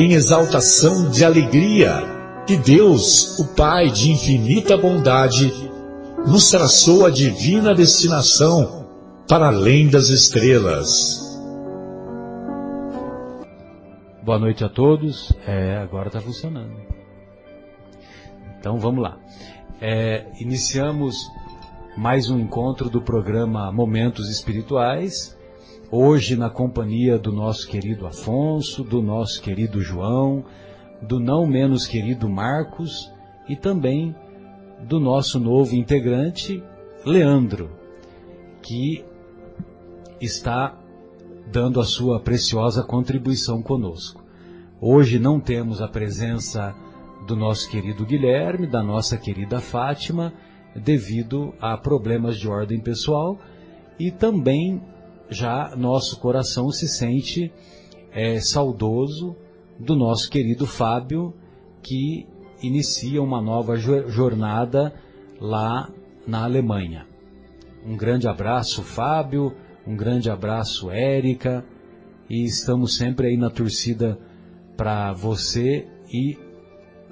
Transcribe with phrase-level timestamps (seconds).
[0.00, 1.92] em exaltação de alegria
[2.46, 5.52] que Deus, o Pai de infinita bondade,
[6.26, 8.88] nos traçou a divina destinação
[9.28, 11.20] para além das estrelas.
[14.22, 15.34] Boa noite a todos.
[15.46, 16.72] É, agora está funcionando.
[18.58, 19.18] Então vamos lá.
[19.82, 21.30] É, iniciamos
[21.94, 25.38] mais um encontro do programa Momentos Espirituais.
[25.92, 30.44] Hoje na companhia do nosso querido Afonso, do nosso querido João,
[31.02, 33.12] do não menos querido Marcos
[33.48, 34.14] e também
[34.86, 36.62] do nosso novo integrante
[37.04, 37.72] Leandro,
[38.62, 39.04] que
[40.20, 40.78] está
[41.50, 44.22] dando a sua preciosa contribuição conosco.
[44.80, 46.72] Hoje não temos a presença
[47.26, 50.32] do nosso querido Guilherme, da nossa querida Fátima,
[50.72, 53.40] devido a problemas de ordem pessoal
[53.98, 54.80] e também
[55.30, 57.52] já nosso coração se sente
[58.12, 59.36] é, saudoso
[59.78, 61.32] do nosso querido Fábio,
[61.82, 62.26] que
[62.62, 64.92] inicia uma nova jornada
[65.40, 65.88] lá
[66.26, 67.06] na Alemanha.
[67.86, 69.54] Um grande abraço, Fábio,
[69.86, 71.64] um grande abraço, Érica,
[72.28, 74.18] e estamos sempre aí na torcida
[74.76, 76.36] para você e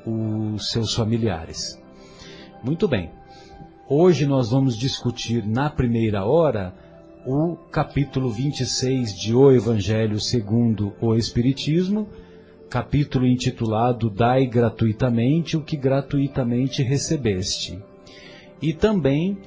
[0.04, 1.80] os seus familiares.
[2.62, 3.10] Muito bem.
[3.88, 6.74] Hoje nós vamos discutir na primeira hora
[7.26, 12.08] o capítulo 26 de O Evangelho segundo o Espiritismo,
[12.68, 17.78] capítulo intitulado Dai gratuitamente o que gratuitamente recebeste.
[18.60, 19.38] E também,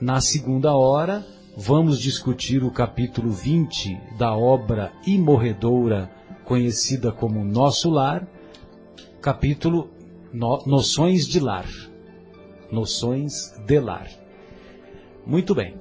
[0.00, 1.24] na segunda hora,
[1.56, 6.10] vamos discutir o capítulo 20 da obra imorredora
[6.44, 8.26] conhecida como Nosso Lar,
[9.20, 9.90] capítulo
[10.32, 11.68] no, Noções de Lar.
[12.70, 14.08] Noções de Lar.
[15.26, 15.76] Muito bem.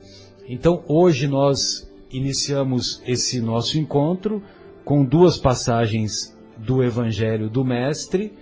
[0.53, 4.43] Então, hoje nós iniciamos esse nosso encontro
[4.83, 8.33] com duas passagens do Evangelho do Mestre.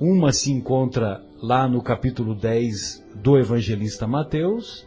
[0.00, 4.84] Uma se encontra lá no capítulo 10 do Evangelista Mateus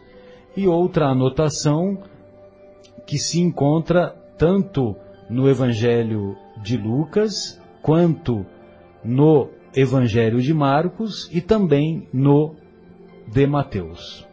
[0.54, 2.02] e outra anotação
[3.06, 4.94] que se encontra tanto
[5.30, 8.44] no Evangelho de Lucas quanto
[9.02, 12.54] no Evangelho de Marcos e também no
[13.26, 14.28] de Mateus.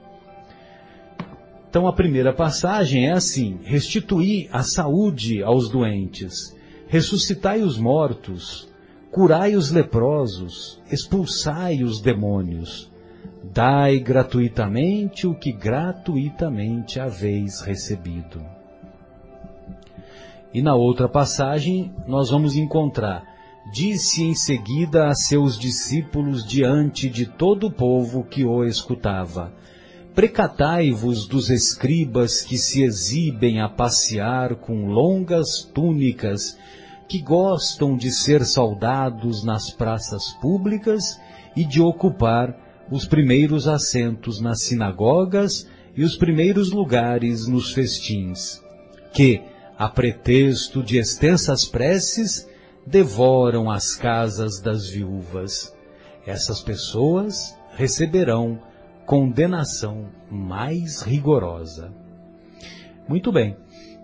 [1.69, 6.55] Então a primeira passagem é assim: restituir a saúde aos doentes,
[6.88, 8.67] ressuscitai os mortos,
[9.11, 12.91] curai os leprosos, expulsai os demônios,
[13.53, 18.44] dai gratuitamente o que gratuitamente haveis recebido.
[20.53, 23.38] E na outra passagem nós vamos encontrar
[23.72, 29.53] disse em seguida a seus discípulos diante de todo o povo que o escutava:
[30.17, 36.57] Precatai-vos dos escribas que se exibem a passear com longas túnicas,
[37.07, 41.19] que gostam de ser saudados nas praças públicas
[41.55, 42.57] e de ocupar
[42.89, 48.59] os primeiros assentos nas sinagogas e os primeiros lugares nos festins,
[49.13, 49.44] que,
[49.78, 52.49] a pretexto de extensas preces,
[52.88, 55.75] devoram as casas das viúvas.
[56.25, 58.59] Essas pessoas receberão
[59.08, 61.94] condenação mais rigorosa.
[63.08, 63.56] Muito bem.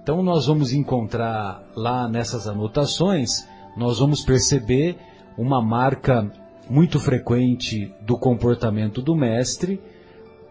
[0.02, 3.46] Então nós vamos encontrar lá nessas anotações,
[3.76, 4.98] nós vamos perceber
[5.38, 6.32] uma marca
[6.70, 9.82] muito frequente do comportamento do mestre.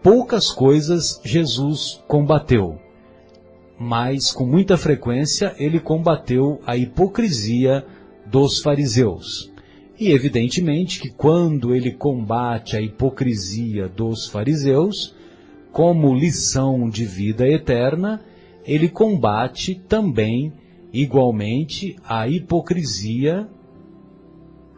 [0.03, 2.79] Poucas coisas Jesus combateu,
[3.79, 7.83] mas com muita frequência ele combateu a hipocrisia
[8.27, 9.52] dos fariseus.
[10.03, 15.15] E evidentemente que quando ele combate a hipocrisia dos fariseus,
[15.71, 18.19] como lição de vida eterna,
[18.65, 20.51] ele combate também
[20.91, 23.47] igualmente a hipocrisia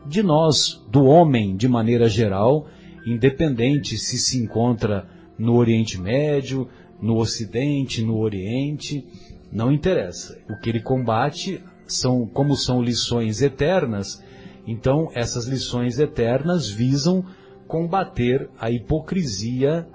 [0.05, 2.67] de nós, do homem de maneira geral,
[3.03, 6.69] independente se se encontra no Oriente Médio,
[7.01, 9.03] no Ocidente, no Oriente,
[9.51, 10.37] não interessa.
[10.47, 14.23] O que ele combate são, como são lições eternas,
[14.65, 17.23] então essas lições eternas visam
[17.67, 19.87] combater a hipocrisia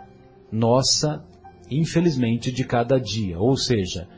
[0.50, 1.24] nossa,
[1.70, 3.38] infelizmente, de cada dia.
[3.38, 4.08] Ou seja,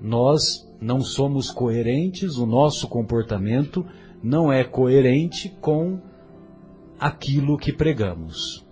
[0.00, 3.84] nós não somos coerentes, o nosso comportamento
[4.22, 6.00] não é coerente com
[6.98, 8.64] aquilo que pregamos.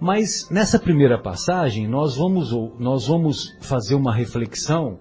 [0.00, 4.98] Mas nessa primeira passagem nós vamos, nós vamos fazer uma reflexão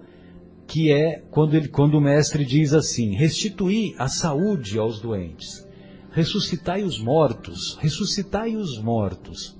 [0.69, 5.67] que é quando, ele, quando o mestre diz assim: restituir a saúde aos doentes,
[6.11, 9.57] ressuscitai os mortos, ressuscitai os mortos.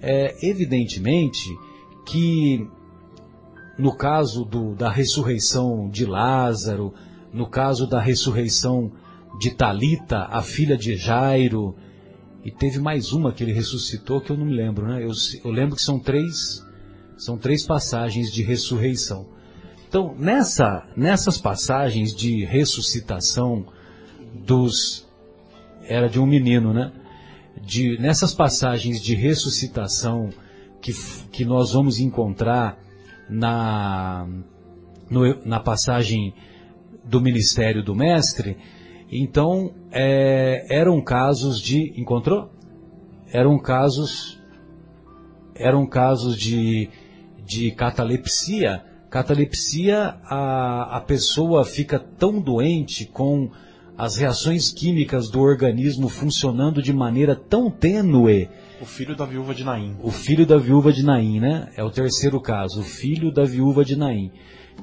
[0.00, 1.44] É, evidentemente
[2.06, 2.64] que
[3.76, 6.94] no caso do, da ressurreição de Lázaro,
[7.32, 8.92] no caso da ressurreição
[9.40, 11.74] de Talita, a filha de Jairo,
[12.44, 15.02] e teve mais uma que ele ressuscitou que eu não me lembro, né?
[15.02, 15.10] Eu,
[15.44, 16.64] eu lembro que são três,
[17.16, 19.36] são três passagens de ressurreição.
[19.88, 23.66] Então, nessa, nessas passagens de ressuscitação
[24.34, 25.08] dos,
[25.84, 26.92] era de um menino, né?
[27.60, 30.30] De, nessas passagens de ressuscitação
[30.80, 30.92] que,
[31.32, 32.78] que nós vamos encontrar
[33.28, 34.28] na,
[35.10, 36.34] no, na passagem
[37.02, 38.58] do ministério do mestre,
[39.10, 41.98] então, é, eram casos de.
[41.98, 42.50] Encontrou?
[43.32, 44.38] Eram casos.
[45.54, 46.90] Eram casos de,
[47.44, 48.84] de catalepsia.
[49.10, 53.50] Catalepsia, a, a pessoa fica tão doente com
[53.96, 58.48] as reações químicas do organismo funcionando de maneira tão tênue.
[58.80, 59.96] O filho da viúva de Naim.
[60.02, 61.68] O filho da viúva de Naim, né?
[61.76, 64.30] É o terceiro caso, o filho da viúva de Naim.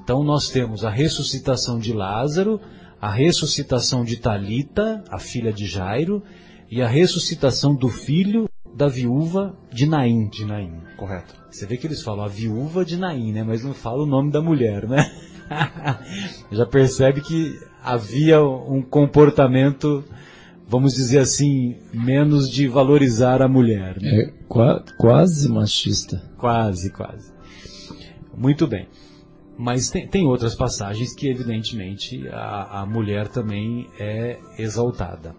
[0.03, 2.59] Então nós temos a ressuscitação de Lázaro,
[2.99, 6.21] a ressuscitação de Talita, a filha de Jairo,
[6.69, 10.27] e a ressuscitação do filho da viúva de Naim.
[10.27, 11.33] De Naim, correto.
[11.49, 13.41] Você vê que eles falam a viúva de Naim, né?
[13.41, 15.09] Mas não falam o nome da mulher, né?
[16.51, 20.03] Já percebe que havia um comportamento,
[20.67, 24.01] vamos dizer assim, menos de valorizar a mulher.
[24.01, 24.21] Né?
[24.21, 26.21] É qua quase machista.
[26.37, 27.33] Quase, quase.
[28.35, 28.87] Muito bem.
[29.57, 35.33] Mas tem, tem outras passagens que, evidentemente, a, a mulher também é exaltada.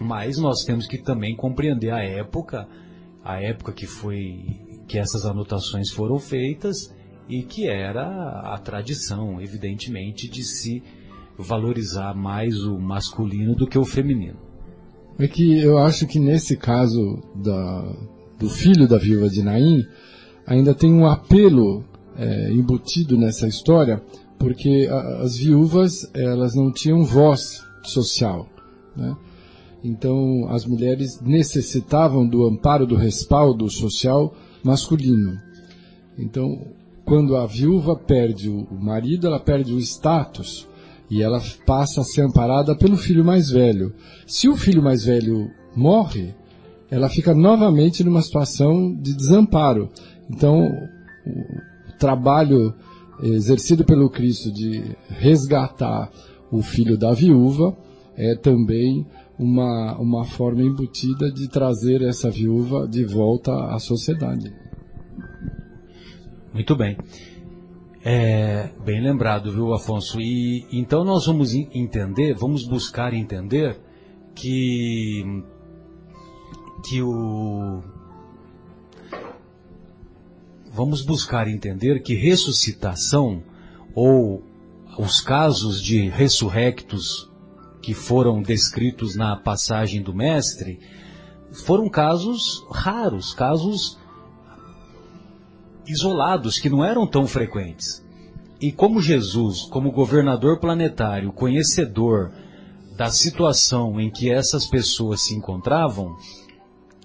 [0.00, 2.68] Mas nós temos que também compreender a época,
[3.24, 4.44] a época que foi
[4.86, 6.94] que essas anotações foram feitas
[7.28, 10.82] e que era a tradição, evidentemente, de se
[11.36, 14.38] valorizar mais o masculino do que o feminino.
[15.18, 17.96] É que eu acho que nesse caso da,
[18.38, 19.84] do filho da viúva de Naim,
[20.46, 21.84] ainda tem um apelo
[22.16, 24.02] é, embutido nessa história,
[24.38, 28.48] porque a, as viúvas elas não tinham voz social,
[28.96, 29.16] né?
[29.82, 35.38] Então as mulheres necessitavam do amparo, do respaldo social masculino.
[36.18, 36.58] Então
[37.04, 40.68] quando a viúva perde o marido, ela perde o status
[41.10, 43.94] e ela passa a ser amparada pelo filho mais velho.
[44.26, 46.34] Se o filho mais velho morre,
[46.90, 49.88] ela fica novamente numa situação de desamparo.
[50.30, 50.68] Então,
[51.98, 52.74] trabalho
[53.22, 56.10] exercido pelo Cristo de resgatar
[56.50, 57.76] o filho da viúva
[58.16, 59.06] é também
[59.38, 64.52] uma, uma forma embutida de trazer essa viúva de volta à sociedade.
[66.52, 66.96] Muito bem.
[68.04, 70.20] É, bem lembrado, viu, Afonso?
[70.20, 73.78] E então nós vamos entender, vamos buscar entender
[74.34, 75.24] que
[76.84, 77.82] que o
[80.72, 83.42] vamos buscar entender que ressuscitação
[83.94, 84.42] ou
[84.96, 87.27] os casos de ressurrectos
[87.82, 90.80] que foram descritos na passagem do mestre
[91.52, 93.98] foram casos raros, casos
[95.86, 98.04] isolados que não eram tão frequentes.
[98.60, 102.32] E como Jesus, como governador planetário, conhecedor
[102.96, 106.16] da situação em que essas pessoas se encontravam,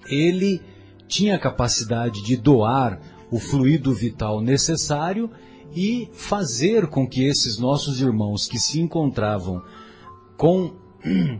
[0.08, 0.60] ele
[1.08, 3.00] tinha a capacidade de doar
[3.32, 5.30] o fluido vital necessário
[5.76, 9.62] e fazer com que esses nossos irmãos que se encontravam
[10.38, 10.74] com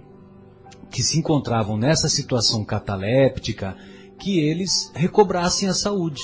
[0.90, 3.76] que se encontravam nessa situação cataléptica,
[4.20, 6.22] que eles recobrassem a saúde.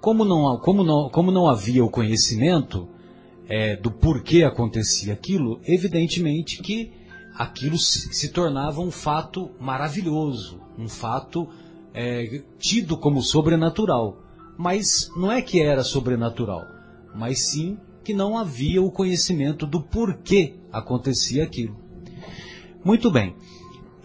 [0.00, 2.88] Como não, como não, como não havia o conhecimento
[3.48, 6.92] é, do porquê acontecia aquilo, evidentemente que
[7.34, 11.48] aquilo se, se tornava um fato maravilhoso, um fato
[11.94, 14.26] é, tido como sobrenatural
[14.56, 16.64] mas não é que era sobrenatural,
[17.14, 21.76] mas sim que não havia o conhecimento do porquê acontecia aquilo.
[22.84, 23.34] Muito bem.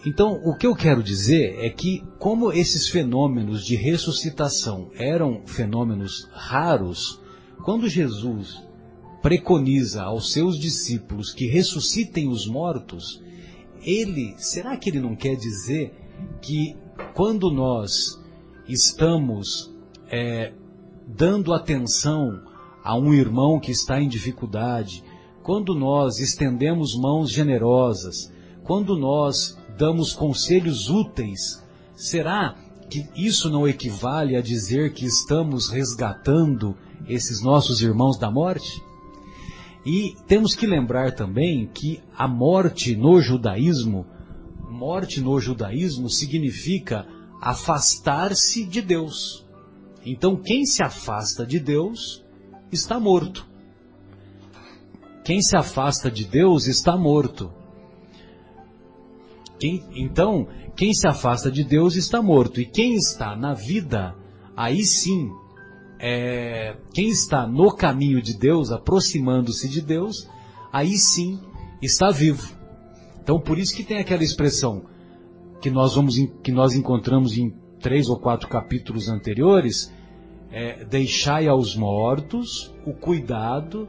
[0.04, 6.28] Então, o que eu quero dizer é que, como esses fenômenos de ressuscitação eram fenômenos
[6.32, 7.20] raros,
[7.64, 8.60] quando Jesus
[9.22, 13.22] preconiza aos seus discípulos que ressuscitem os mortos,
[13.84, 15.94] ele, será que ele não quer dizer
[16.40, 16.76] que
[17.14, 18.20] quando nós
[18.66, 19.72] estamos
[20.10, 20.52] é,
[21.06, 22.50] dando atenção
[22.82, 25.04] a um irmão que está em dificuldade,
[25.42, 28.32] quando nós estendemos mãos generosas,
[28.64, 31.62] quando nós damos conselhos úteis,
[31.94, 32.56] será
[32.88, 36.76] que isso não equivale a dizer que estamos resgatando
[37.08, 38.82] esses nossos irmãos da morte?
[39.84, 44.06] E temos que lembrar também que a morte no judaísmo,
[44.70, 47.06] morte no judaísmo significa
[47.40, 49.44] afastar-se de Deus.
[50.04, 52.22] Então, quem se afasta de Deus
[52.72, 53.46] está morto.
[55.24, 57.52] Quem se afasta de Deus está morto.
[59.60, 62.60] Quem, então, quem se afasta de Deus está morto.
[62.60, 64.16] E quem está na vida,
[64.56, 65.30] aí sim,
[66.00, 70.28] é, quem está no caminho de Deus, aproximando-se de Deus,
[70.72, 71.38] aí sim
[71.80, 72.52] está vivo.
[73.22, 74.84] Então, por isso que tem aquela expressão
[75.60, 79.92] que nós vamos que nós encontramos em três ou quatro capítulos anteriores,
[80.52, 83.88] é, deixai aos mortos o cuidado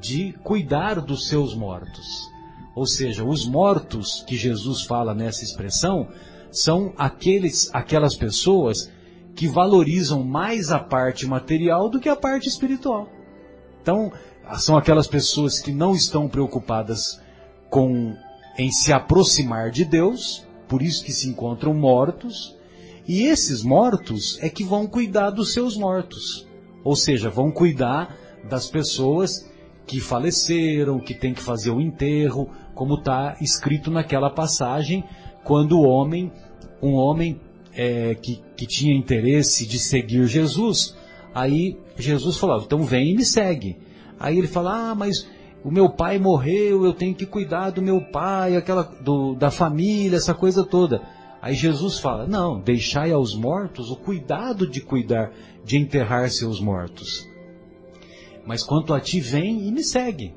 [0.00, 2.28] de cuidar dos seus mortos.
[2.74, 6.08] Ou seja, os mortos que Jesus fala nessa expressão
[6.50, 8.90] são aqueles, aquelas pessoas
[9.34, 13.08] que valorizam mais a parte material do que a parte espiritual.
[13.82, 14.12] Então,
[14.58, 17.20] são aquelas pessoas que não estão preocupadas
[17.70, 18.16] com
[18.58, 22.57] em se aproximar de Deus, por isso que se encontram mortos,
[23.08, 26.46] e esses mortos é que vão cuidar dos seus mortos.
[26.84, 28.14] Ou seja, vão cuidar
[28.48, 29.50] das pessoas
[29.86, 35.02] que faleceram, que tem que fazer o enterro, como está escrito naquela passagem,
[35.42, 36.30] quando o homem,
[36.82, 37.40] um homem
[37.74, 40.94] é, que, que tinha interesse de seguir Jesus,
[41.34, 43.78] aí Jesus falava, então vem e me segue.
[44.20, 45.26] Aí ele fala, ah, mas
[45.64, 50.16] o meu pai morreu, eu tenho que cuidar do meu pai, aquela, do, da família,
[50.16, 51.00] essa coisa toda.
[51.40, 55.32] Aí Jesus fala, não, deixai aos mortos o cuidado de cuidar,
[55.64, 57.28] de enterrar seus mortos.
[58.44, 60.34] Mas quanto a ti, vem e me segue.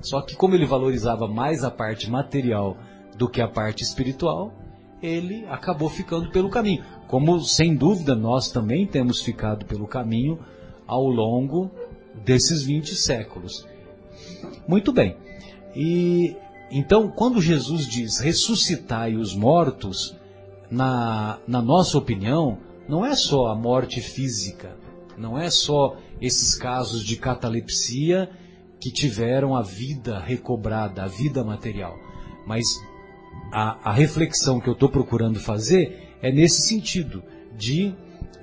[0.00, 2.76] Só que como ele valorizava mais a parte material
[3.16, 4.52] do que a parte espiritual,
[5.02, 6.84] ele acabou ficando pelo caminho.
[7.06, 10.38] Como sem dúvida nós também temos ficado pelo caminho
[10.86, 11.70] ao longo
[12.24, 13.66] desses 20 séculos.
[14.66, 15.16] Muito bem.
[15.74, 16.36] E
[16.70, 20.16] então, quando Jesus diz ressuscitai os mortos,
[20.70, 22.58] na, na nossa opinião,
[22.88, 24.76] não é só a morte física,
[25.16, 28.30] não é só esses casos de catalepsia
[28.80, 31.96] que tiveram a vida recobrada, a vida material.
[32.46, 32.64] Mas
[33.52, 37.22] a, a reflexão que eu estou procurando fazer é nesse sentido,
[37.56, 37.94] de,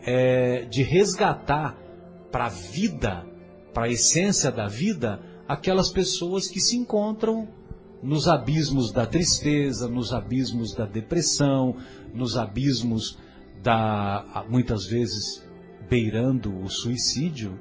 [0.06, 1.78] é, de resgatar
[2.32, 3.26] para a vida,
[3.74, 7.48] para a essência da vida, aquelas pessoas que se encontram
[8.04, 11.78] nos abismos da tristeza, nos abismos da depressão,
[12.14, 13.18] nos abismos
[13.64, 15.42] da, muitas vezes,
[15.90, 17.58] beirando o suicídio.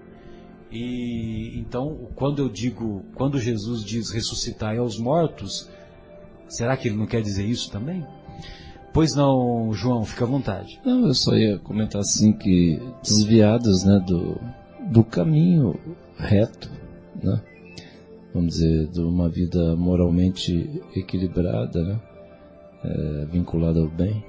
[0.71, 5.71] E então, quando eu digo, quando Jesus diz ressuscitar aos mortos,
[6.49, 8.05] será que ele não quer dizer isso também?
[8.93, 10.81] Pois não, João, fica à vontade.
[10.85, 14.39] Não, eu só ia comentar assim que desviados, né, do,
[14.91, 15.79] do caminho
[16.19, 16.71] reto,
[17.23, 17.41] né?
[18.35, 22.01] Vamos dizer, de uma vida moralmente equilibrada, né?
[22.85, 24.25] É, vinculada ao bem.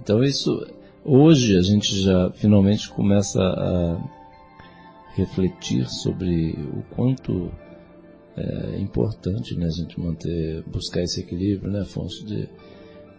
[0.00, 0.66] Então isso
[1.04, 4.00] Hoje a gente já finalmente começa a
[5.16, 7.50] refletir sobre o quanto
[8.36, 12.48] é importante né, a gente manter, buscar esse equilíbrio, né, Afonso, de,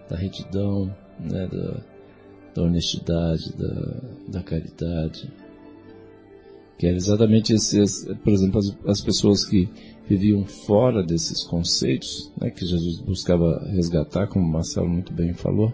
[0.10, 1.84] da retidão, né, da,
[2.56, 5.30] da honestidade, da, da caridade.
[6.84, 9.70] Que era exatamente esses, por exemplo, as, as pessoas que
[10.06, 15.72] viviam fora desses conceitos, né, que Jesus buscava resgatar, como o Marcelo muito bem falou,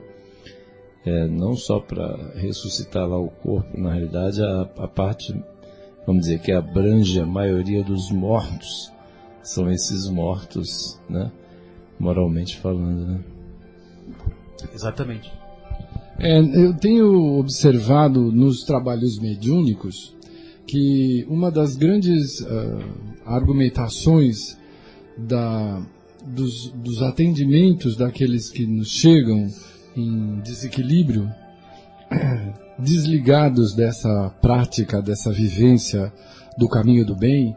[1.04, 5.34] é, não só para ressuscitar lá o corpo, na realidade a, a, parte,
[6.06, 8.94] vamos dizer, que abrange a maioria dos mortos,
[9.42, 11.32] são esses mortos, né?
[12.00, 13.20] Moralmente falando, né?
[14.76, 15.34] Exatamente.
[16.20, 20.19] É, eu tenho observado nos trabalhos mediúnicos
[20.70, 22.48] que uma das grandes uh,
[23.26, 24.56] argumentações
[25.18, 25.82] da,
[26.24, 29.48] dos, dos atendimentos daqueles que nos chegam
[29.98, 31.28] em desequilíbrio,
[32.78, 36.14] desligados dessa prática, dessa vivência
[36.56, 37.56] do caminho do bem,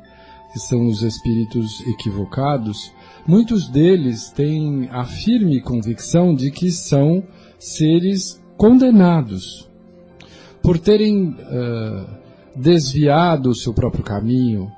[0.55, 2.91] que são os espíritos equivocados,
[3.27, 7.23] muitos deles têm a firme convicção de que são
[7.59, 9.71] seres condenados
[10.63, 12.22] por terem uh,
[12.55, 14.71] desviado o seu próprio caminho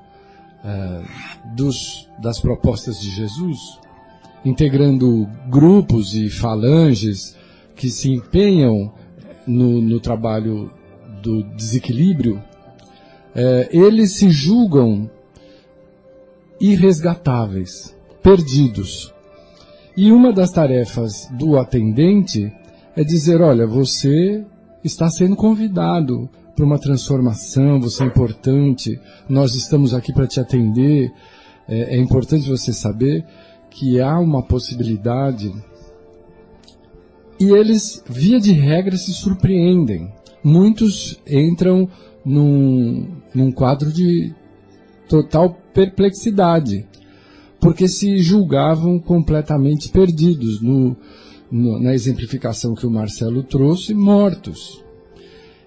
[0.63, 3.79] uh, dos, das propostas de Jesus,
[4.43, 7.35] integrando grupos e falanges
[7.75, 8.93] que se empenham
[9.45, 10.71] no, no trabalho
[11.21, 15.09] do desequilíbrio, uh, eles se julgam
[16.59, 19.13] irresgatáveis, perdidos.
[19.97, 22.51] E uma das tarefas do atendente
[22.95, 24.45] é dizer, olha, você
[24.83, 31.11] está sendo convidado para uma transformação, você é importante, nós estamos aqui para te atender.
[31.67, 33.25] É, é importante você saber
[33.69, 35.53] que há uma possibilidade.
[37.37, 40.13] E eles, via de regra, se surpreendem.
[40.41, 41.89] Muitos entram
[42.23, 44.33] num, num quadro de
[45.09, 46.87] total perplexidade,
[47.59, 50.95] porque se julgavam completamente perdidos no,
[51.51, 54.84] no, na exemplificação que o Marcelo trouxe, mortos.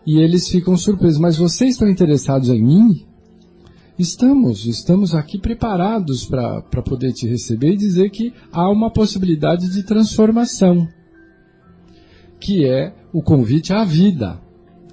[0.08, 1.20] E eles ficam surpresos.
[1.20, 3.04] Mas vocês estão interessados em mim?
[3.98, 9.82] Estamos, estamos aqui preparados para poder te receber e dizer que há uma possibilidade de
[9.82, 10.88] transformação,
[12.40, 14.40] que é o convite à vida,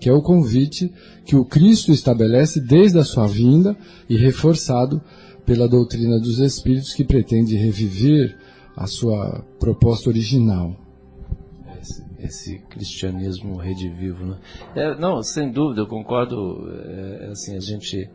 [0.01, 0.91] que é o convite
[1.23, 3.77] que o Cristo estabelece desde a sua vinda
[4.09, 5.01] e reforçado
[5.45, 8.37] pela doutrina dos Espíritos que pretende reviver
[8.75, 10.84] a sua proposta original.
[12.19, 14.39] Esse, cristianismo redivivo, né?
[14.75, 16.67] É, não, sem dúvida, eu concordo.
[16.71, 18.09] É, assim, a gente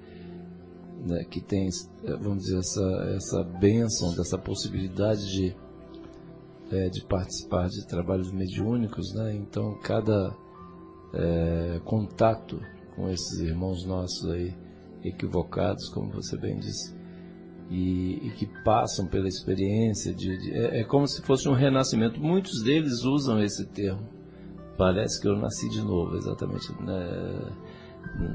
[1.04, 1.68] né, que tem,
[2.20, 5.56] vamos dizer, essa, essa bênção, dessa possibilidade de,
[6.70, 9.34] é, de participar de trabalhos mediúnicos, né?
[9.34, 10.34] Então, cada
[11.14, 12.60] é, contato
[12.94, 14.54] com esses irmãos nossos aí
[15.02, 16.94] equivocados, como você bem disse,
[17.70, 22.20] e, e que passam pela experiência de, de é, é, como se fosse um renascimento.
[22.20, 24.08] Muitos deles usam esse termo.
[24.76, 27.52] Parece que eu nasci de novo, exatamente né,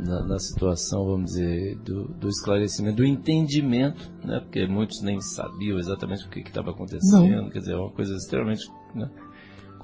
[0.05, 5.79] na, na, situação, vamos dizer, do, do, esclarecimento, do entendimento, né, porque muitos nem sabiam
[5.79, 7.27] exatamente o que estava acontecendo.
[7.27, 7.49] Não.
[7.49, 9.09] Quer dizer, é uma coisa extremamente né,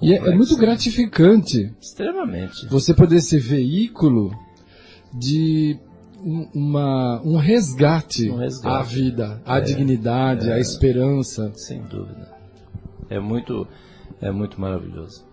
[0.02, 1.72] e é, é, muito gratificante.
[1.80, 2.66] Extremamente.
[2.68, 4.32] Você poder ser veículo
[5.14, 5.78] de
[6.24, 11.52] um, uma, um, resgate, um resgate à vida, à é, dignidade, é, à esperança.
[11.56, 12.32] Sem dúvida.
[13.10, 13.68] É muito,
[14.22, 15.26] é muito maravilhoso.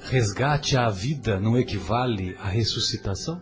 [0.00, 3.40] Resgate à vida não equivale à ressuscitação?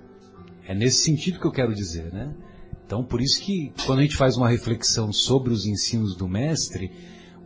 [0.67, 2.35] É nesse sentido que eu quero dizer, né?
[2.85, 6.91] Então, por isso que quando a gente faz uma reflexão sobre os ensinos do mestre,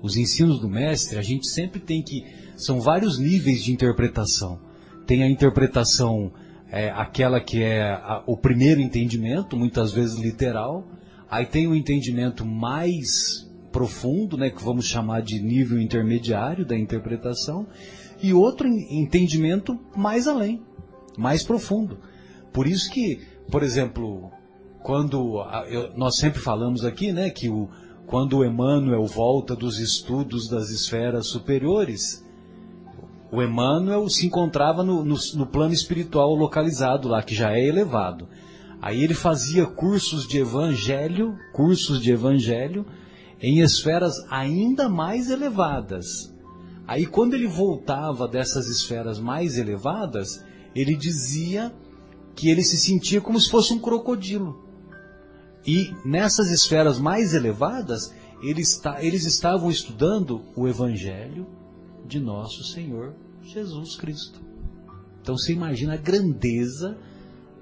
[0.03, 2.25] os ensinos do mestre, a gente sempre tem que
[2.57, 4.61] são vários níveis de interpretação.
[5.07, 6.33] Tem a interpretação,
[6.71, 10.87] é, aquela que é a, o primeiro entendimento, muitas vezes literal.
[11.31, 17.67] Aí tem o entendimento mais profundo, né, que vamos chamar de nível intermediário da interpretação,
[18.23, 20.63] e outro entendimento mais além,
[21.19, 21.99] mais profundo.
[22.53, 24.31] Por isso que, por exemplo,
[24.83, 27.69] quando eu, nós sempre falamos aqui, né, que o,
[28.07, 32.24] quando Emmanuel volta dos estudos das esferas superiores,
[33.35, 38.29] o Emmanuel se encontrava no, no, no, plano espiritual localizado lá, que já é elevado.
[38.81, 42.87] Aí ele fazia cursos de evangelho, cursos de evangelho,
[43.43, 46.33] em esferas ainda mais elevadas.
[46.87, 51.75] Aí quando ele voltava dessas esferas mais elevadas, ele dizia
[52.37, 54.63] que ele se sentia como se fosse um crocodilo.
[55.67, 61.64] E nessas esferas mais elevadas, eles, eles estavam estudando o Evangelho
[62.05, 64.41] de Nosso Senhor Jesus Cristo.
[65.21, 66.99] Então você imagina a grandeza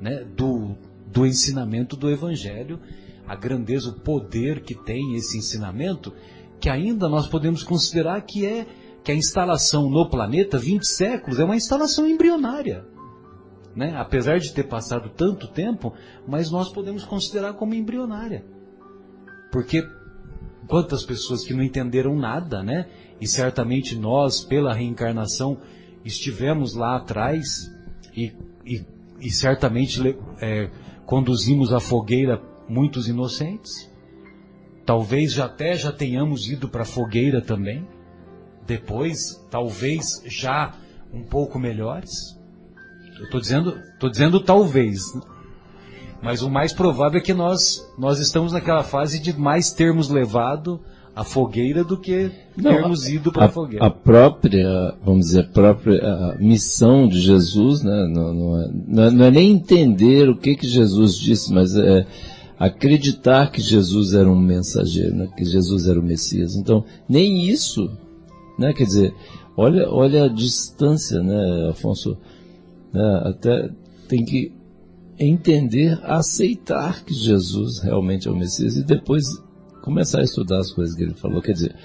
[0.00, 0.74] né, do,
[1.06, 2.80] do ensinamento do Evangelho,
[3.26, 6.12] a grandeza, o poder que tem esse ensinamento,
[6.60, 8.66] que ainda nós podemos considerar que é
[9.02, 12.84] que a instalação no planeta, 20 séculos, é uma instalação embrionária.
[13.74, 13.94] Né?
[13.96, 15.94] Apesar de ter passado tanto tempo,
[16.26, 18.44] mas nós podemos considerar como embrionária.
[19.50, 19.82] Porque
[20.66, 22.86] quantas pessoas que não entenderam nada, né?
[23.20, 25.58] E certamente nós, pela reencarnação,
[26.04, 27.70] estivemos lá atrás
[28.16, 28.32] e,
[28.64, 28.84] e,
[29.20, 30.00] e certamente
[30.40, 30.70] é,
[31.06, 33.90] conduzimos à fogueira muitos inocentes.
[34.84, 37.86] Talvez já até já tenhamos ido para a fogueira também.
[38.66, 40.74] Depois, talvez já
[41.12, 42.10] um pouco melhores.
[43.18, 45.00] Eu estou dizendo, tô dizendo talvez.
[46.22, 50.80] Mas o mais provável é que nós, nós estamos naquela fase de mais termos levado
[51.14, 53.84] a fogueira do que Não, termos ido para a fogueira.
[53.84, 59.10] A própria, vamos dizer, a própria missão de Jesus, né, não, não, é, não, é,
[59.10, 62.06] não, é, nem entender o que, que Jesus disse, mas é,
[62.58, 65.28] acreditar que Jesus era um mensageiro, né?
[65.36, 66.54] que Jesus era o Messias.
[66.54, 67.90] Então, nem isso,
[68.56, 68.72] né?
[68.72, 69.14] Quer dizer,
[69.56, 72.16] olha, olha a distância, né, Afonso?
[72.92, 73.22] Né?
[73.24, 73.70] Até
[74.08, 74.52] tem que
[75.18, 79.24] entender, aceitar que Jesus realmente é o Messias e depois
[79.82, 81.42] começar a estudar as coisas que ele falou.
[81.42, 81.76] Quer dizer,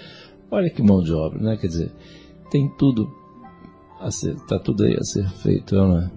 [0.50, 1.58] olha que mão de obra, né?
[1.58, 1.92] Quer dizer,
[2.50, 3.10] tem tudo
[4.00, 6.12] a ser, tá tudo aí a ser feito, não é?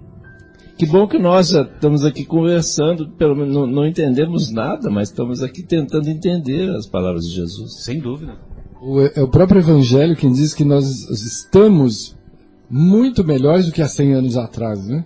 [0.80, 5.10] Que bom que nós já estamos aqui conversando, pelo menos não, não entendemos nada, mas
[5.10, 7.84] estamos aqui tentando entender as palavras de Jesus.
[7.84, 8.38] Sem dúvida.
[8.80, 12.16] O, é o próprio Evangelho quem diz que nós estamos
[12.70, 15.04] muito melhores do que há 100 anos atrás, né?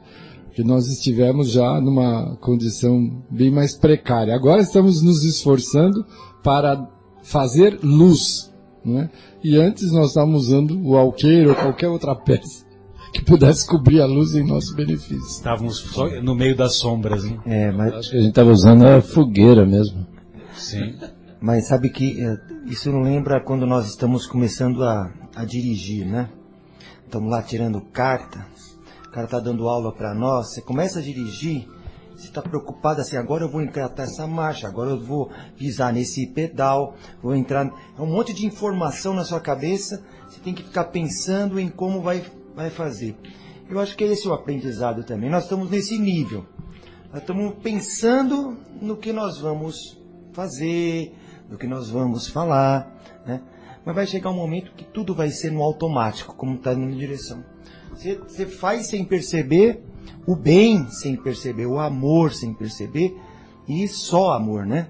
[0.55, 4.35] Que nós estivemos já numa condição bem mais precária.
[4.35, 6.05] Agora estamos nos esforçando
[6.43, 6.89] para
[7.23, 8.53] fazer luz,
[8.85, 9.11] né?
[9.43, 12.65] E antes nós estávamos usando o alqueiro ou qualquer outra peça
[13.15, 15.17] que pudesse cobrir a luz em nosso benefício.
[15.19, 17.39] Estávamos só no meio das sombras, hein?
[17.47, 20.05] É, mas acho que a gente estava usando a fogueira mesmo.
[20.57, 20.95] Sim.
[21.41, 22.37] Mas sabe que é,
[22.67, 26.29] isso não lembra quando nós estamos começando a, a dirigir, né?
[27.05, 28.47] Estamos lá tirando carta,
[29.15, 31.69] cara está dando aula para nós, você começa a dirigir,
[32.17, 36.27] você está preocupado assim, agora eu vou encarar essa marcha, agora eu vou pisar nesse
[36.27, 37.73] pedal, vou entrar.
[37.97, 42.03] É um monte de informação na sua cabeça, você tem que ficar pensando em como
[42.03, 42.25] vai
[42.57, 43.17] vai fazer.
[43.69, 45.31] Eu acho que esse é o aprendizado também.
[45.31, 46.45] Nós estamos nesse nível.
[47.11, 50.01] Nós estamos pensando no que nós vamos
[50.33, 51.15] fazer,
[51.49, 52.93] no que nós vamos falar,
[53.25, 53.41] né?
[53.85, 57.54] Mas vai chegar um momento que tudo vai ser no automático, como está na direção.
[57.95, 59.83] Você, faz sem perceber
[60.27, 63.17] o bem, sem perceber o amor, sem perceber,
[63.69, 64.89] e só amor, né?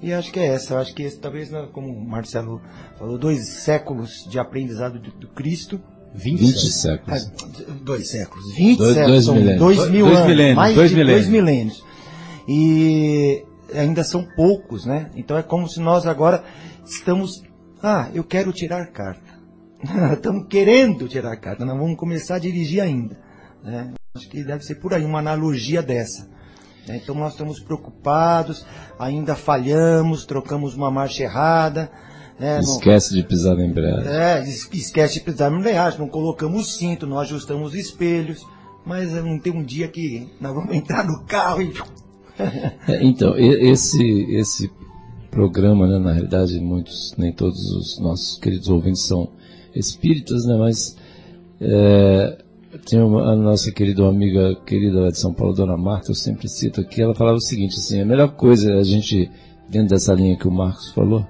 [0.00, 0.74] E acho que é essa.
[0.74, 2.60] Eu acho que esse, talvez, né, como o Marcelo
[2.98, 5.80] falou, dois séculos de aprendizado do, do Cristo
[6.14, 7.26] 20, 20 séculos.
[7.26, 8.54] Ah, dois séculos.
[8.54, 9.10] 20 dois, séculos.
[9.10, 9.58] Dois são milênios.
[9.60, 10.28] dois mil dois anos.
[10.28, 11.20] Milênios, mais dois de milênios.
[11.22, 11.84] dois milênios.
[12.48, 15.10] E ainda são poucos, né?
[15.16, 16.44] Então é como se nós agora
[16.84, 17.42] estamos.
[17.82, 19.31] Ah, eu quero tirar carta.
[20.12, 21.64] estamos querendo tirar carta.
[21.64, 23.18] Nós vamos começar a dirigir ainda.
[23.62, 23.92] Né?
[24.14, 26.28] Acho que deve ser por aí uma analogia dessa.
[26.86, 27.00] né?
[27.02, 28.64] Então nós estamos preocupados,
[28.98, 31.90] ainda falhamos, trocamos uma marcha errada.
[32.38, 32.54] né?
[32.56, 34.08] Não- Esquece de pisar na embreagem.
[34.10, 38.44] é, es- esquece de pisar no embreagem, não colocamos o cinto, não ajustamos os espelhos,
[38.84, 41.72] mas não tem um dia que nós vamos entrar no carro e...
[42.88, 44.02] É, então, esse,
[44.34, 44.70] esse
[45.30, 49.28] programa, né, na realidade, muitos, nem todos os nossos queridos ouvintes são
[49.74, 50.96] espíritas, né, mas
[51.60, 52.38] é,
[52.86, 56.80] tem uma, a nossa querida amiga, querida de São Paulo, Dona Marta, eu sempre cito
[56.80, 59.30] aqui, ela falava o seguinte, assim, a melhor coisa é a gente,
[59.68, 61.26] dentro dessa linha que o Marcos falou,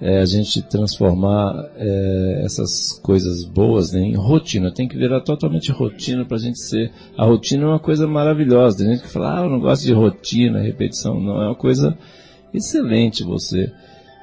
[0.00, 4.72] é a gente transformar é, essas coisas boas né, em rotina.
[4.72, 6.92] Tem que virar totalmente rotina para a gente ser.
[7.16, 8.78] A rotina é uma coisa maravilhosa.
[8.78, 11.20] Tem gente que fala, ah, eu não gosto de rotina, repetição.
[11.20, 11.98] Não, é uma coisa
[12.54, 13.72] excelente você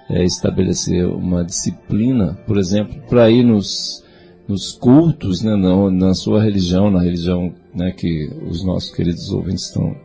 [0.09, 4.03] é, estabelecer uma disciplina, por exemplo, para ir nos,
[4.47, 9.65] nos cultos, né, na, na sua religião, na religião né, que os nossos queridos ouvintes
[9.65, 9.95] estão,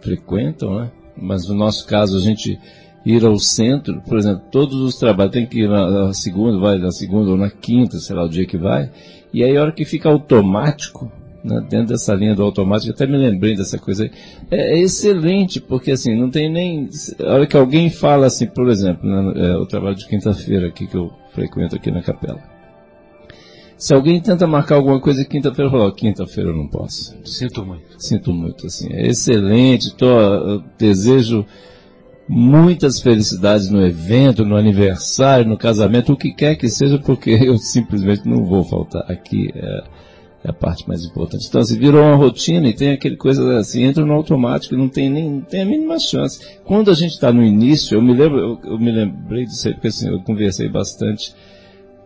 [0.00, 0.90] frequentam, né?
[1.16, 2.58] Mas no nosso caso a gente
[3.04, 6.78] ir ao centro, por exemplo, todos os trabalhos tem que ir na, na segunda, vai
[6.78, 8.90] na segunda ou na quinta, sei lá o dia que vai,
[9.32, 11.10] e aí a hora que fica automático,
[11.44, 14.10] né, dentro dessa linha do automático, até me lembrei dessa coisa aí,
[14.50, 16.88] é, é excelente, porque assim, não tem nem,
[17.20, 20.86] a hora que alguém fala assim, por exemplo, né, é, o trabalho de quinta-feira aqui
[20.86, 22.40] que eu frequento aqui na capela.
[23.76, 27.16] Se alguém tenta marcar alguma coisa quinta-feira, "Ó, quinta-feira eu não posso.
[27.24, 27.82] Sinto muito.
[27.96, 28.92] Sinto muito, assim.
[28.92, 29.96] É excelente.
[29.96, 31.46] Tô, desejo
[32.28, 37.56] muitas felicidades no evento, no aniversário, no casamento, o que quer que seja, porque eu
[37.56, 39.02] simplesmente não vou faltar.
[39.10, 39.84] Aqui é,
[40.42, 41.46] é a parte mais importante.
[41.48, 44.88] Então, se virou uma rotina e tem aquele coisa assim, entra no automático e não
[44.88, 46.40] tem nem não tem a mínima chance.
[46.64, 49.74] Quando a gente está no início, eu me lembro, eu, eu me lembrei disso aí,
[49.74, 51.34] porque assim, eu conversei bastante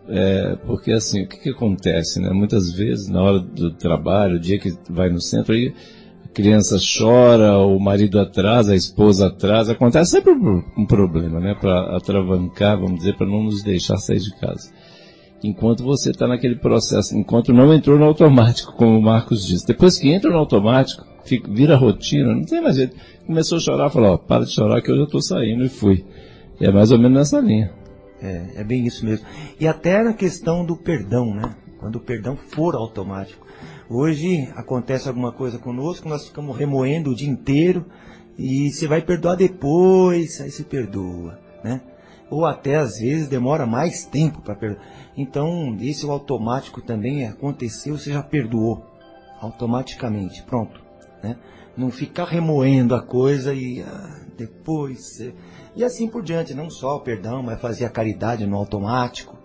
[0.07, 2.29] é, porque assim, o que, que acontece, né?
[2.29, 5.73] Muitas vezes, na hora do trabalho, o dia que vai no centro, aí
[6.23, 11.55] a criança chora, o marido atrasa, a esposa atrasa, acontece sempre um problema, né?
[11.59, 14.71] Para atravancar, vamos dizer, para não nos deixar sair de casa.
[15.43, 19.67] Enquanto você está naquele processo, enquanto não entrou no automático, como o Marcos disse.
[19.67, 22.95] Depois que entra no automático, fica, vira rotina, não tem mais jeito.
[23.25, 26.05] Começou a chorar, falou, ó, para de chorar que eu já estou saindo e fui.
[26.59, 27.71] E é mais ou menos nessa linha.
[28.21, 29.25] É, é bem isso mesmo.
[29.59, 31.55] E até na questão do perdão, né?
[31.79, 33.45] Quando o perdão for automático.
[33.89, 37.85] Hoje acontece alguma coisa conosco, nós ficamos remoendo o dia inteiro
[38.37, 41.81] e você vai perdoar depois, aí se perdoa, né?
[42.29, 44.85] Ou até às vezes demora mais tempo para perdoar.
[45.15, 48.85] Então, esse automático também aconteceu, você já perdoou
[49.39, 50.81] automaticamente, pronto,
[51.21, 51.37] né?
[51.77, 55.19] Não ficar remoendo a coisa e ah, depois.
[55.75, 59.37] E assim por diante, não só o perdão, mas fazer a caridade no automático.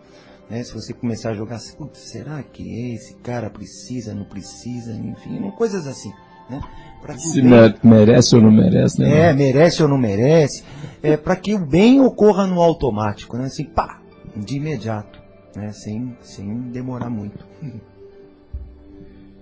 [0.49, 0.63] Né?
[0.63, 5.51] Se você começar a jogar assim, "Putz, será que esse cara precisa, não precisa, enfim,
[5.53, 6.13] coisas assim.
[6.49, 6.61] Né?
[7.03, 9.31] Pra que Se bem- mere- merece ou não merece, né?
[9.31, 10.63] é, merece ou não merece,
[11.03, 13.45] é para que o bem ocorra no automático, né?
[13.47, 14.01] Assim, pá,
[14.37, 15.19] de imediato,
[15.57, 15.73] né?
[15.73, 17.45] Sem, sem demorar muito.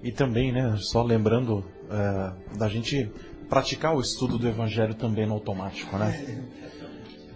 [0.02, 3.10] E também, né, só lembrando é, da gente
[3.48, 6.44] praticar o estudo do Evangelho também no automático, né?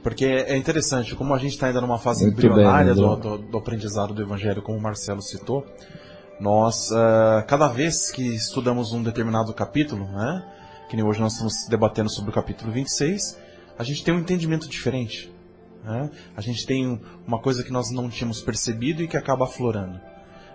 [0.02, 3.28] Porque é interessante, como a gente está ainda numa fase Muito embrionária bem, do, André.
[3.30, 5.64] do, do aprendizado do Evangelho, como o Marcelo citou,
[6.42, 10.44] nós, é, cada vez que estudamos um determinado capítulo, né,
[10.90, 13.38] que nem hoje nós estamos debatendo sobre o capítulo 26,
[13.78, 15.33] a gente tem um entendimento diferente.
[15.85, 16.11] Né?
[16.37, 20.00] A gente tem um- uma coisa que nós não tínhamos percebido e que acaba aflorando.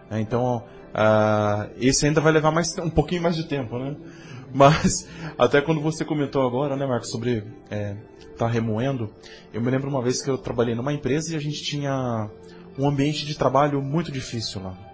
[0.10, 0.20] né?
[0.22, 3.96] Então, ah, esse ainda vai levar mais um pouquinho mais de tempo, né?
[4.54, 7.44] Mas até quando você comentou agora, né, Marcos, sobre
[8.32, 9.10] estar remoendo,
[9.54, 12.30] eu me lembro uma vez que eu trabalhei numa empresa e a gente tinha
[12.78, 14.87] um ambiente de trabalho muito difícil lá.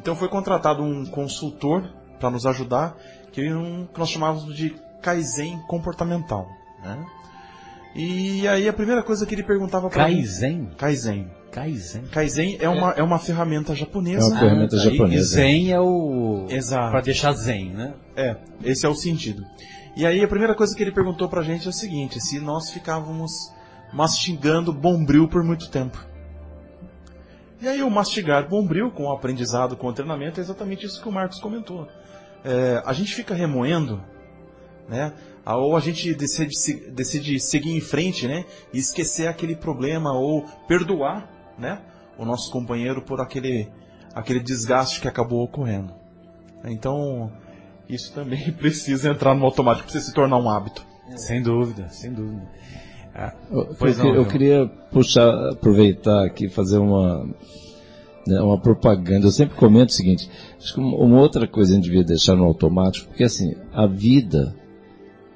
[0.00, 1.84] Então foi contratado um consultor
[2.18, 2.96] para nos ajudar,
[3.30, 6.48] que, é um, que nós chamávamos de Kaizen comportamental,
[6.82, 7.04] né?
[7.94, 10.14] E aí a primeira coisa que ele perguntava para mim...
[10.14, 10.70] Kaizen?
[10.78, 11.30] Kaizen.
[11.52, 12.02] Kaizen.
[12.06, 14.24] Kaizen é uma, é uma ferramenta japonesa.
[14.24, 15.16] É uma ferramenta Ah, japonesa.
[15.16, 16.46] E zen é o...
[16.48, 16.92] Exato.
[16.92, 17.92] Pra deixar zen, né?
[18.16, 19.44] É, esse é o sentido.
[19.96, 22.70] E aí a primeira coisa que ele perguntou pra gente é o seguinte, se nós
[22.70, 23.32] ficávamos
[23.92, 26.06] mastigando bombril por muito tempo.
[27.60, 31.08] E aí o mastigar bombril com o aprendizado, com o treinamento, é exatamente isso que
[31.08, 31.86] o Marcos comentou.
[32.42, 34.02] É, a gente fica remoendo,
[34.88, 35.12] né?
[35.44, 38.46] Ou a gente decide, decide seguir em frente, né?
[38.72, 41.80] E esquecer aquele problema ou perdoar, né?
[42.16, 43.68] O nosso companheiro por aquele,
[44.14, 45.92] aquele desgaste que acabou ocorrendo.
[46.64, 47.30] Então,
[47.88, 50.86] isso também precisa entrar no automático, precisa se tornar um hábito.
[51.16, 52.48] Sem dúvida, sem dúvida.
[53.14, 57.26] Ah, Eu, Pois eu, não, eu queria puxar, aproveitar aqui e fazer uma,
[58.26, 59.26] né, uma propaganda.
[59.26, 62.36] Eu sempre comento o seguinte, acho que uma, uma outra coisa a gente devia deixar
[62.36, 64.54] no automático, porque assim, a vida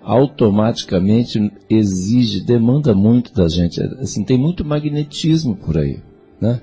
[0.02, 3.80] automaticamente exige, demanda muito da gente.
[4.00, 5.98] Assim, tem muito magnetismo por aí,
[6.40, 6.60] né?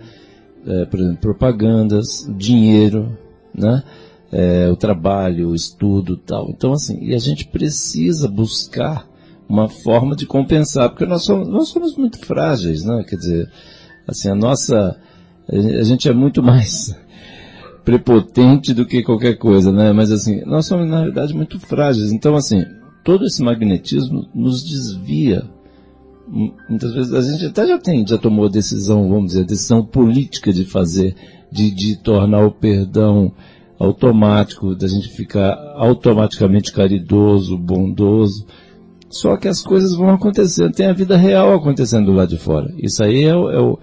[0.66, 3.18] É, por exemplo, propagandas, dinheiro,
[3.54, 3.84] né?
[4.32, 6.50] É, o trabalho, o estudo tal.
[6.50, 9.11] Então, assim, e a gente precisa buscar
[9.52, 13.04] uma forma de compensar, porque nós somos, nós somos muito frágeis, né?
[13.08, 13.50] Quer dizer,
[14.08, 14.98] assim, a nossa,
[15.50, 16.96] a gente é muito mais
[17.84, 19.92] prepotente do que qualquer coisa, né?
[19.92, 22.12] Mas assim, nós somos na realidade muito frágeis.
[22.12, 22.64] Então, assim,
[23.04, 25.44] todo esse magnetismo nos desvia.
[26.28, 29.48] Mu- Muitas vezes a gente até já tem, já tomou a decisão, vamos dizer, a
[29.48, 31.16] decisão política de fazer,
[31.52, 33.34] de, de tornar o perdão
[33.80, 38.46] automático, da gente ficar automaticamente caridoso, bondoso.
[39.12, 42.74] Só que as coisas vão acontecendo, tem a vida real acontecendo lá de fora.
[42.78, 43.78] Isso aí é o, é o,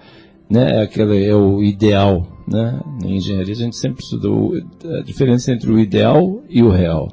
[0.50, 2.80] né, é aquele, é o ideal, né?
[3.02, 4.52] Na engenharia a gente sempre estudou
[4.98, 7.08] a diferença entre o ideal e o real.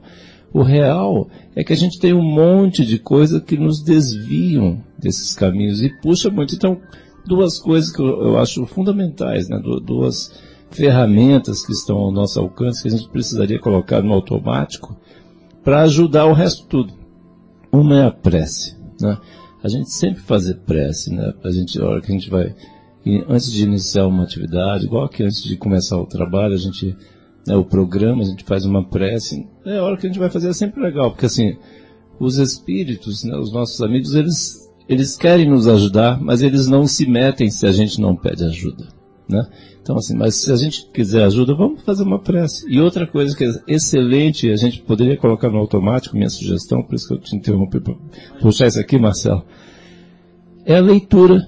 [0.54, 5.36] O real é que a gente tem um monte de coisas que nos desviam desses
[5.36, 6.56] caminhos e puxa muito.
[6.56, 6.78] Então,
[7.28, 9.60] duas coisas que eu, acho fundamentais, né?
[9.60, 10.32] Du- Duas
[10.71, 14.95] ferramentas que estão ao nosso alcance que a gente precisaria colocar no automático
[15.63, 16.93] para ajudar o resto tudo.
[17.76, 19.18] Uma é a prece, né?
[19.64, 21.34] A gente sempre fazer prece, né?
[21.44, 22.56] A gente, a hora que a gente vai,
[23.28, 26.96] antes de iniciar uma atividade, igual que antes de começar o trabalho, a gente,
[27.46, 29.46] né, o programa, a gente faz uma prece.
[29.66, 31.58] É a hora que a gente vai fazer é sempre legal, porque assim,
[32.20, 37.06] os espíritos, né, os nossos amigos, eles, eles querem nos ajudar, mas eles não se
[37.06, 38.88] metem se a gente não pede ajuda,
[39.28, 39.46] né?
[39.86, 42.65] Então assim, mas se a gente quiser ajuda, vamos fazer uma prece.
[42.67, 46.95] E outra coisa que é excelente, a gente poderia colocar no automático, minha sugestão, por
[46.95, 47.93] isso que eu te interrompi para
[48.41, 49.45] puxar isso aqui, Marcelo,
[50.65, 51.48] é a leitura,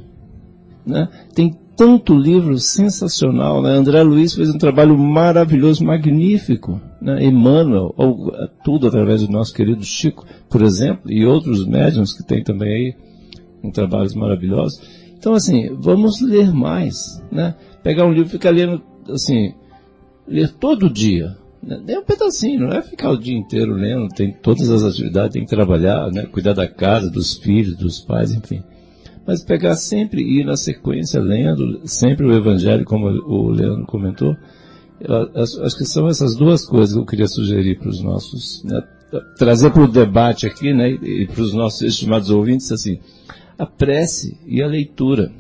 [0.86, 1.10] né?
[1.34, 3.72] Tem tanto livro sensacional, né?
[3.72, 7.26] André Luiz fez um trabalho maravilhoso, magnífico, né?
[7.26, 12.44] Emmanuel, eh, tudo através do nosso querido Chico, por exemplo, e outros médiums que tem
[12.44, 12.96] também aí,
[13.64, 14.80] com trabalhos maravilhosos.
[15.18, 17.56] Então, assim, vamos ler mais, né?
[17.88, 19.54] Pegar um livro e ficar lendo, assim,
[20.28, 21.38] ler todo dia.
[21.64, 21.82] Né?
[21.86, 25.46] Nem um pedacinho, não é ficar o dia inteiro lendo, tem todas as atividades, tem
[25.46, 26.26] que trabalhar, né?
[26.26, 28.62] Cuidar da casa, dos filhos, dos pais, enfim.
[29.26, 34.36] Mas pegar sempre e ir na sequência lendo, sempre o Evangelho, como o Leandro comentou,
[35.64, 38.84] acho que são essas duas coisas que eu queria sugerir para os nossos, né?
[39.38, 43.00] trazer para o debate aqui, né, e para os nossos estimados ouvintes, assim,
[43.58, 45.32] a prece e a leitura,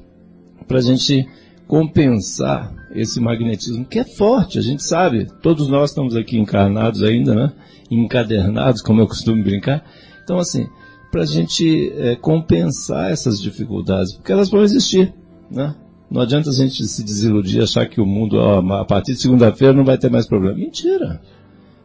[0.65, 1.27] para a gente
[1.67, 5.27] compensar esse magnetismo, que é forte, a gente sabe.
[5.41, 7.53] Todos nós estamos aqui encarnados ainda, né?
[7.91, 9.83] Encadernados, como eu costumo brincar.
[10.23, 10.67] Então, assim,
[11.11, 15.13] para a gente é, compensar essas dificuldades, porque elas vão existir,
[15.51, 15.75] né?
[16.09, 19.73] Não adianta a gente se desiludir, achar que o mundo, ó, a partir de segunda-feira,
[19.73, 20.57] não vai ter mais problema.
[20.57, 21.21] Mentira!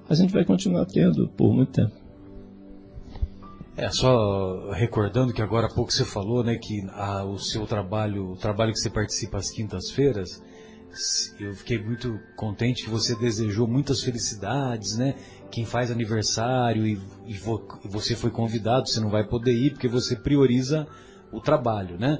[0.09, 2.02] A gente vai continuar tendo por muito tempo.
[3.77, 8.33] É, só recordando que agora há pouco você falou, né, que a, o seu trabalho,
[8.33, 10.43] o trabalho que você participa às quintas-feiras,
[11.41, 15.15] eu fiquei muito contente que você desejou muitas felicidades, né?
[15.51, 19.71] Quem faz aniversário e, e, vo, e você foi convidado, você não vai poder ir
[19.71, 20.87] porque você prioriza
[21.33, 22.19] o trabalho, né?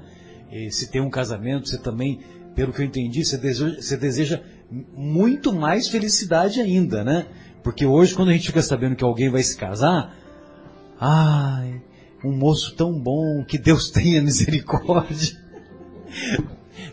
[0.51, 2.21] E se tem um casamento, você também,
[2.55, 7.27] pelo que eu entendi, você deseja, você deseja muito mais felicidade ainda, né?
[7.63, 10.17] Porque hoje, quando a gente fica sabendo que alguém vai se casar,
[11.05, 11.83] Ai,
[12.25, 15.37] um moço tão bom, que Deus tenha misericórdia.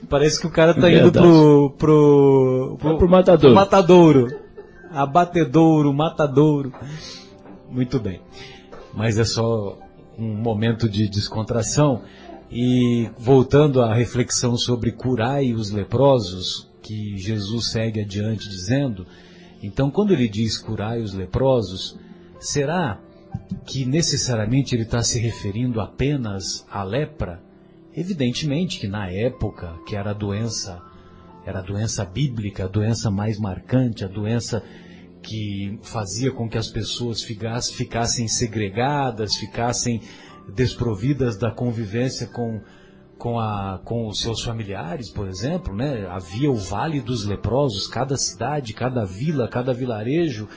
[0.10, 3.54] Parece que o cara tá indo pro, pro, pro, pro matadouro.
[3.54, 4.28] Matadouro.
[4.90, 6.74] Abatedouro, matadouro.
[7.70, 8.20] Muito bem.
[8.96, 9.78] Mas é só
[10.18, 12.02] um momento de descontração.
[12.50, 19.06] E voltando à reflexão sobre curai os leprosos, que Jesus segue adiante dizendo,
[19.62, 21.96] então quando ele diz curai os leprosos,
[22.40, 23.00] será
[23.66, 27.42] que necessariamente ele está se referindo apenas à lepra,
[27.96, 30.82] evidentemente que na época, que era a doença,
[31.46, 34.64] era a doença bíblica, a doença mais marcante, a doença
[35.22, 40.02] que fazia com que as pessoas ficassem segregadas, ficassem
[40.54, 42.62] desprovidas da convivência com,
[43.18, 46.08] com, a, com os seus familiares, por exemplo, né?
[46.08, 50.48] Havia o Vale dos Leprosos, cada cidade, cada vila, cada vilarejo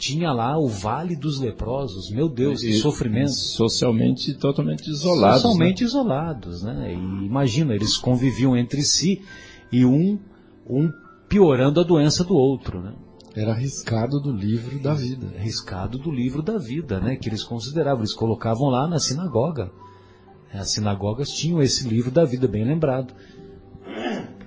[0.00, 2.10] tinha lá o Vale dos Leprosos.
[2.10, 3.32] Meu Deus, que sofrimento.
[3.32, 5.42] Socialmente totalmente isolados.
[5.42, 5.86] Socialmente né?
[5.86, 6.94] isolados, né?
[6.94, 9.22] E imagina, eles conviviam entre si
[9.70, 10.18] e um,
[10.66, 10.90] um
[11.28, 12.94] piorando a doença do outro, né?
[13.36, 15.26] Era arriscado do livro da vida.
[15.36, 17.16] Arriscado do livro da vida, né?
[17.16, 19.70] Que eles consideravam, eles colocavam lá na sinagoga.
[20.52, 23.14] As sinagogas tinham esse livro da vida bem lembrado.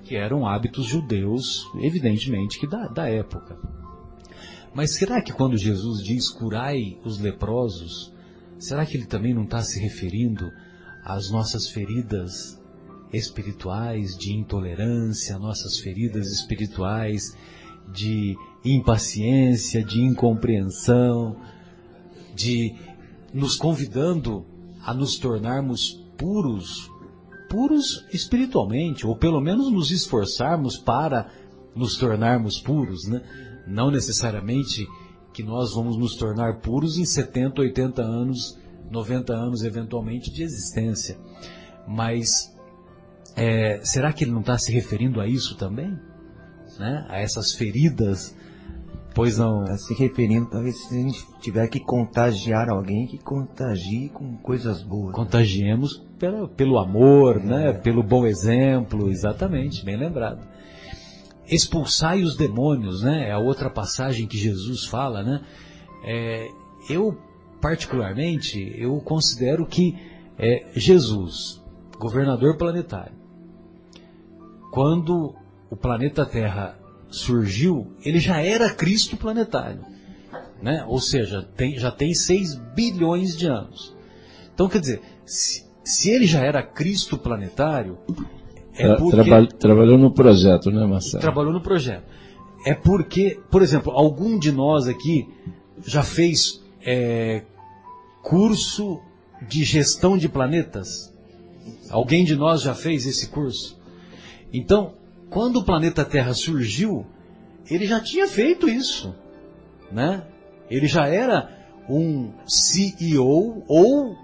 [0.02, 3.56] Que eram hábitos judeus, evidentemente, que da, da época.
[4.74, 8.12] Mas será que quando Jesus diz curai os leprosos,
[8.58, 10.50] será que ele também não está se referindo
[11.04, 12.60] às nossas feridas
[13.12, 17.36] espirituais de intolerância, nossas feridas espirituais
[17.92, 21.36] de impaciência, de incompreensão,
[22.34, 22.74] de
[23.32, 24.44] nos convidando
[24.82, 26.90] a nos tornarmos puros,
[27.48, 31.30] puros espiritualmente, ou pelo menos nos esforçarmos para
[31.76, 33.22] nos tornarmos puros, né?
[33.66, 34.86] Não necessariamente
[35.32, 38.58] que nós vamos nos tornar puros em 70, 80 anos,
[38.90, 41.18] 90 anos eventualmente de existência.
[41.86, 42.54] Mas
[43.36, 45.98] é, será que ele não está se referindo a isso também?
[46.78, 47.06] Né?
[47.08, 48.34] A essas feridas?
[49.12, 49.64] Pois não.
[49.64, 54.82] Está se referindo, talvez se a gente tiver que contagiar alguém, que contagie com coisas
[54.82, 55.14] boas.
[55.14, 57.44] Contagiemos pelo, pelo amor, é.
[57.44, 57.72] né?
[57.72, 60.53] pelo bom exemplo, exatamente, bem lembrado
[61.46, 63.28] expulsai os demônios, né?
[63.28, 65.42] É a outra passagem que Jesus fala, né?
[66.04, 66.48] É,
[66.88, 67.16] eu,
[67.60, 69.96] particularmente, eu considero que
[70.38, 71.62] é, Jesus,
[71.98, 73.14] governador planetário,
[74.72, 75.34] quando
[75.70, 76.78] o planeta Terra
[77.08, 79.84] surgiu, ele já era Cristo planetário.
[80.60, 80.84] Né?
[80.88, 83.94] Ou seja, tem, já tem 6 bilhões de anos.
[84.52, 87.98] Então, quer dizer, se, se ele já era Cristo planetário,
[88.76, 89.22] é porque...
[89.22, 91.20] Traba trabalhou no projeto, né, Marcelo?
[91.20, 92.04] Trabalhou no projeto.
[92.66, 95.28] É porque, por exemplo, algum de nós aqui
[95.86, 97.42] já fez é,
[98.22, 99.00] curso
[99.48, 101.12] de gestão de planetas?
[101.90, 103.78] Alguém de nós já fez esse curso?
[104.52, 104.94] Então,
[105.30, 107.06] quando o planeta Terra surgiu,
[107.70, 109.14] ele já tinha feito isso,
[109.90, 110.24] né?
[110.70, 111.50] Ele já era
[111.88, 114.16] um CEO ou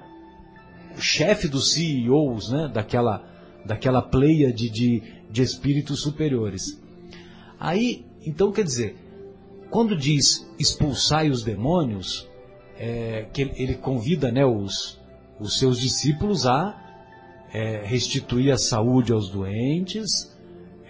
[0.96, 2.70] chefe dos CEOs, né?
[2.72, 3.24] Daquela
[3.64, 6.80] daquela pleia de, de, de espíritos superiores.
[7.58, 8.96] Aí, então quer dizer,
[9.70, 12.28] quando diz expulsai os demônios,
[12.76, 14.98] é, que ele, convida né, os,
[15.38, 16.74] os seus discípulos a
[17.52, 20.34] é, restituir a saúde aos doentes,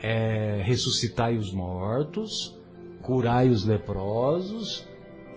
[0.02, 2.56] é, ressuscitai os mortos,
[3.02, 4.86] curai os leprosos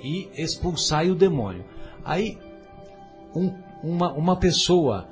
[0.01, 1.65] e expulsai o demônio.
[2.05, 2.37] Aí,
[3.35, 3.51] um,
[3.83, 5.07] uma, uma pessoa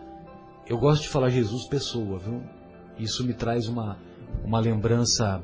[0.68, 2.41] eu gosto de falar Jesus pessoa, viu?
[2.97, 3.97] Isso me traz uma,
[4.43, 5.43] uma lembrança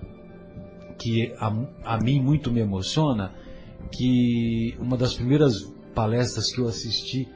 [0.98, 1.52] que a,
[1.84, 3.34] a mim muito me emociona,
[3.92, 5.64] que uma das primeiras
[5.94, 7.28] palestras que eu assisti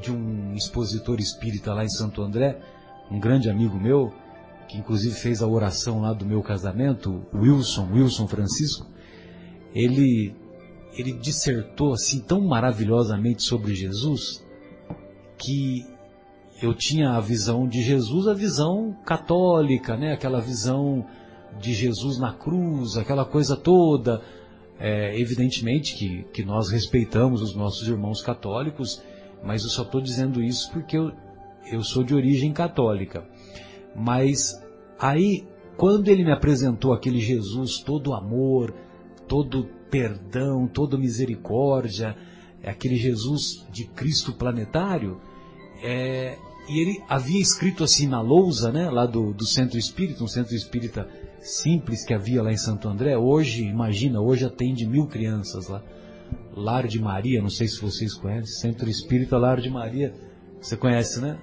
[0.00, 2.60] de um expositor espírita lá em Santo André,
[3.10, 4.12] um grande amigo meu,
[4.68, 8.86] que inclusive fez a oração lá do meu casamento, Wilson, Wilson Francisco,
[9.74, 10.34] ele,
[10.94, 14.44] ele dissertou assim tão maravilhosamente sobre Jesus
[15.38, 15.86] que
[16.60, 20.12] eu tinha a visão de Jesus, a visão católica, né?
[20.12, 21.04] Aquela visão
[21.60, 24.22] de Jesus na cruz, aquela coisa toda.
[24.78, 29.02] É, evidentemente que, que nós respeitamos os nossos irmãos católicos,
[29.42, 31.12] mas eu só estou dizendo isso porque eu,
[31.70, 33.26] eu sou de origem católica.
[33.94, 34.52] Mas
[34.98, 35.46] aí,
[35.76, 38.74] quando ele me apresentou aquele Jesus todo amor,
[39.26, 42.16] todo perdão, todo misericórdia,
[42.62, 45.20] aquele Jesus de Cristo planetário,
[45.82, 46.36] é,
[46.68, 50.54] e ele havia escrito assim na lousa, né, lá do, do centro espírita, um centro
[50.54, 51.08] espírita
[51.40, 53.16] simples que havia lá em Santo André.
[53.16, 55.82] Hoje, imagina, hoje atende mil crianças lá.
[56.56, 60.14] Lar de Maria, não sei se vocês conhecem, Centro Espírita Lar de Maria,
[60.60, 61.38] você conhece, né?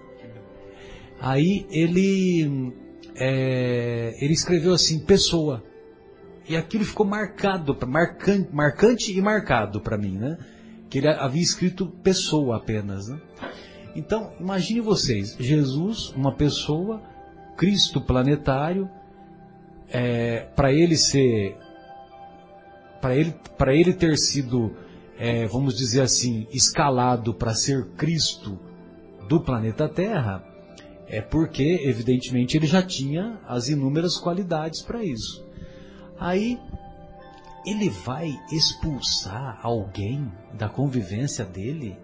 [1.21, 2.73] Aí ele,
[3.15, 5.63] é, ele escreveu assim, pessoa.
[6.49, 10.37] E aquilo ficou marcado, marcante, marcante e marcado para mim, né?
[10.89, 13.21] Que ele havia escrito pessoa apenas, né?
[13.95, 17.01] Então, imagine vocês, Jesus, uma pessoa,
[17.55, 18.89] Cristo planetário,
[19.89, 21.55] é, para ele ser,
[22.99, 24.75] para ele, para ele ter sido,
[25.17, 28.59] é, vamos dizer assim, escalado para ser Cristo
[29.29, 30.43] do planeta Terra,
[31.07, 35.45] é porque, evidentemente, ele já tinha as inúmeras qualidades para isso.
[36.19, 36.59] Aí,
[37.65, 41.95] ele vai expulsar alguém da convivência dele?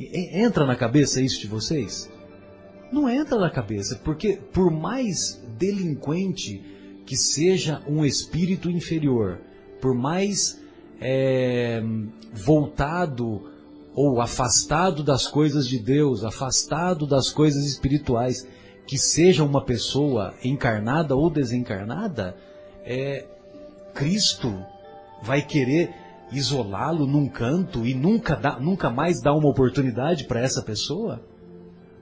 [0.00, 2.10] Entra na cabeça isso de vocês?
[2.92, 6.62] Não entra na cabeça, porque por mais delinquente
[7.04, 9.40] que seja um espírito inferior,
[9.80, 10.60] por mais
[11.00, 11.82] é,
[12.32, 13.50] voltado
[13.94, 18.46] ou afastado das coisas de Deus, afastado das coisas espirituais,
[18.86, 22.36] que seja uma pessoa encarnada ou desencarnada,
[22.84, 23.26] é,
[23.92, 24.54] Cristo
[25.22, 25.90] vai querer
[26.32, 31.22] isolá-lo num canto e nunca, dá, nunca mais dar uma oportunidade para essa pessoa?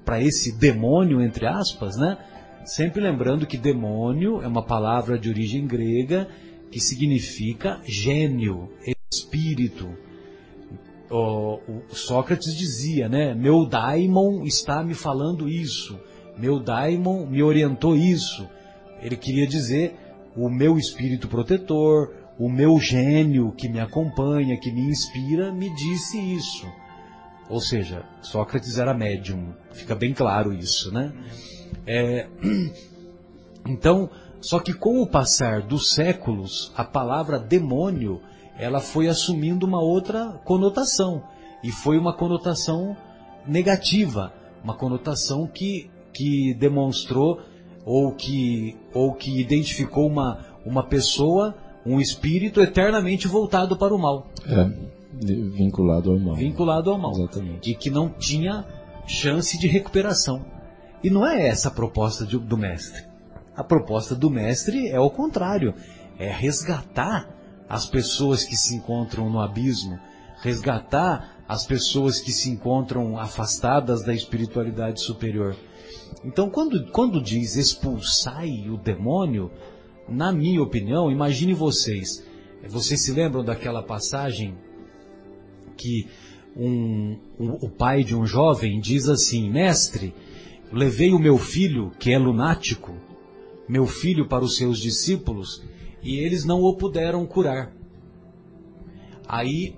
[0.05, 2.19] Para esse demônio, entre aspas, né?
[2.65, 6.29] Sempre lembrando que demônio é uma palavra de origem grega
[6.71, 8.71] que significa gênio,
[9.13, 9.89] espírito.
[11.09, 13.35] O, o Sócrates dizia, né?
[13.35, 15.99] Meu daimon está me falando isso.
[16.37, 18.49] Meu daimon me orientou isso.
[19.01, 19.97] Ele queria dizer
[20.37, 26.19] o meu espírito protetor, o meu gênio que me acompanha, que me inspira, me disse
[26.19, 26.67] isso.
[27.49, 31.13] Ou seja, Sócrates era médium, fica bem claro isso, né?
[31.87, 32.29] É,
[33.67, 34.11] então,
[34.41, 38.21] só que com o passar dos séculos, a palavra demônio,
[38.59, 41.23] ela foi assumindo uma outra conotação,
[41.63, 42.97] e foi uma conotação
[43.47, 44.33] negativa,
[44.63, 47.41] uma conotação que, que demonstrou
[47.85, 51.55] ou que, ou que identificou uma, uma pessoa
[51.87, 54.29] um espírito eternamente voltado para o mal.
[54.47, 54.71] É,
[55.23, 56.35] vinculado ao mal.
[56.35, 57.13] Vinculado ao mal.
[57.13, 57.71] Exatamente.
[57.71, 58.65] E que não tinha
[59.07, 60.45] chance de recuperação.
[61.03, 63.05] E não é essa a proposta de, do mestre.
[63.55, 65.75] A proposta do mestre é o contrário.
[66.19, 67.29] É resgatar
[67.69, 69.99] as pessoas que se encontram no abismo,
[70.43, 75.57] resgatar as pessoas que se encontram afastadas da espiritualidade superior.
[76.25, 79.51] Então, quando, quando diz expulsai o demônio,
[80.09, 82.25] na minha opinião, imagine vocês.
[82.69, 84.57] Vocês se lembram daquela passagem
[85.77, 86.09] que
[86.57, 90.15] um, um, o pai de um jovem diz assim: Mestre,
[90.73, 92.95] levei o meu filho, que é lunático,
[93.69, 95.63] meu filho para os seus discípulos,
[96.03, 97.73] e eles não o puderam curar.
[99.29, 99.77] Aí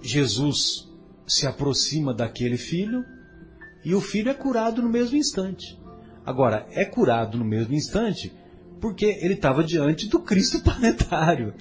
[0.00, 0.88] Jesus
[1.26, 3.04] se aproxima daquele filho
[3.84, 5.78] e o filho é curado no mesmo instante.
[6.24, 8.32] Agora, é curado no mesmo instante
[8.80, 11.54] porque ele estava diante do Cristo planetário.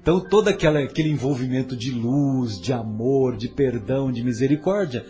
[0.00, 5.06] Então todo aquela, aquele envolvimento de luz, de amor, de perdão, de misericórdia,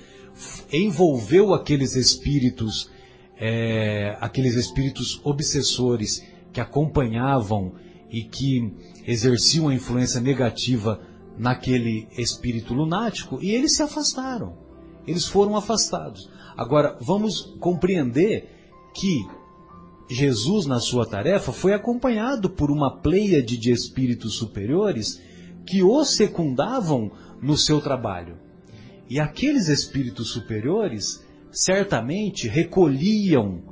[0.72, 2.90] envolveu aqueles espíritos,
[3.36, 7.74] é, aqueles espíritos obsessores que acompanhavam
[8.10, 8.72] e que
[9.06, 11.00] exerciam a influência negativa
[11.36, 14.56] naquele espírito lunático e eles se afastaram.
[15.06, 16.30] Eles foram afastados.
[16.56, 18.48] Agora, vamos compreender
[18.94, 19.26] que
[20.09, 25.20] Jesus, na sua tarefa, foi acompanhado por uma pleiade de espíritos superiores
[25.66, 28.36] que o secundavam no seu trabalho.
[29.09, 33.62] E aqueles espíritos superiores certamente recolhiam,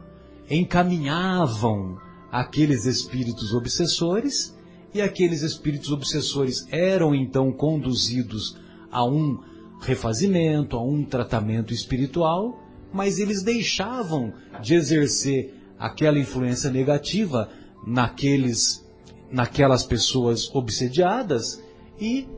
[0.48, 1.98] encaminhavam
[2.30, 4.56] aqueles espíritos obsessores,
[4.94, 8.58] e aqueles espíritos obsessores eram então conduzidos
[8.90, 9.38] a um
[9.80, 12.62] refazimento, a um tratamento espiritual,
[12.92, 17.50] mas eles deixavam de exercer aquela influência negativa
[17.84, 18.86] naqueles,
[19.32, 21.60] naquelas pessoas obsediadas
[22.00, 22.28] e,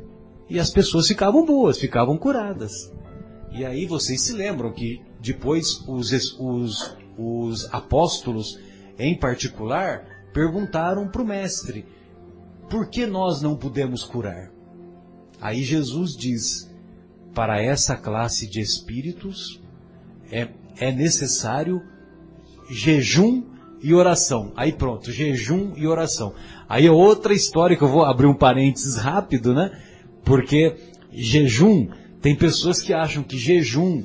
[0.49, 2.91] e as pessoas ficavam boas, ficavam curadas.
[3.53, 8.59] E aí vocês se lembram que depois os, os, os apóstolos,
[8.99, 11.85] em particular, perguntaram para o mestre:
[12.71, 14.51] por que nós não podemos curar?
[15.39, 16.71] Aí Jesus diz:
[17.35, 19.61] para essa classe de espíritos
[20.33, 21.83] é, é necessário
[22.71, 23.43] jejum
[23.83, 24.53] e oração.
[24.57, 26.33] Aí pronto, jejum e oração.
[26.69, 29.71] Aí é outra história que eu vou abrir um parênteses rápido, né?
[30.25, 30.75] Porque
[31.13, 31.89] jejum,
[32.21, 34.03] tem pessoas que acham que jejum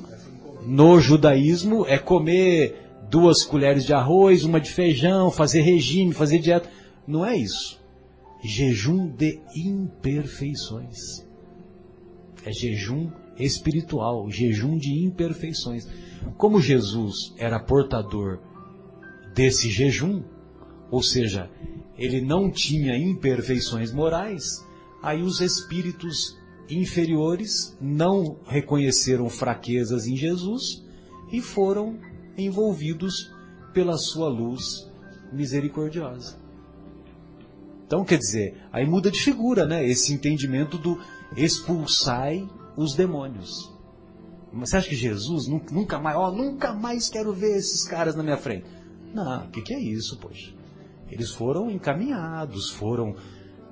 [0.66, 6.68] no judaísmo é comer duas colheres de arroz, uma de feijão, fazer regime, fazer dieta.
[7.06, 7.80] Não é isso.
[8.44, 11.26] Jejum de imperfeições.
[12.44, 15.88] É jejum espiritual, jejum de imperfeições.
[16.36, 18.40] Como Jesus era portador
[19.34, 20.22] desse jejum,
[20.90, 21.50] ou seja,
[21.96, 24.64] ele não tinha imperfeições morais,
[25.02, 26.36] aí os espíritos
[26.68, 30.84] inferiores não reconheceram fraquezas em Jesus
[31.32, 31.98] e foram
[32.36, 33.32] envolvidos
[33.72, 34.90] pela sua luz
[35.32, 36.38] misericordiosa.
[37.86, 39.84] Então, quer dizer, aí muda de figura, né?
[39.84, 41.00] Esse entendimento do
[41.36, 43.72] expulsai os demônios.
[44.52, 48.22] Mas você acha que Jesus nunca mais, ó, nunca mais quero ver esses caras na
[48.22, 48.64] minha frente?
[49.14, 50.52] Não, o que, que, é isso, poxa?
[51.10, 53.14] Eles foram encaminhados, foram,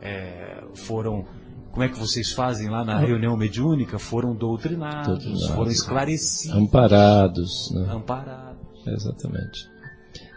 [0.01, 1.25] é, foram,
[1.71, 3.99] como é que vocês fazem lá na reunião mediúnica?
[3.99, 6.57] Foram doutrinados, doutrinados foram esclarecidos.
[6.57, 7.71] Amparados.
[7.73, 7.93] Né?
[7.93, 8.87] Amparados.
[8.87, 9.71] É, exatamente.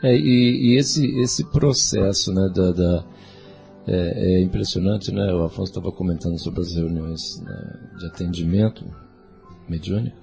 [0.04, 3.06] É, e, e, esse, esse processo né, da, da
[3.88, 5.34] é, é, impressionante, né?
[5.34, 8.86] O Afonso estava comentando sobre as reuniões né, de atendimento
[9.68, 10.21] mediúnico.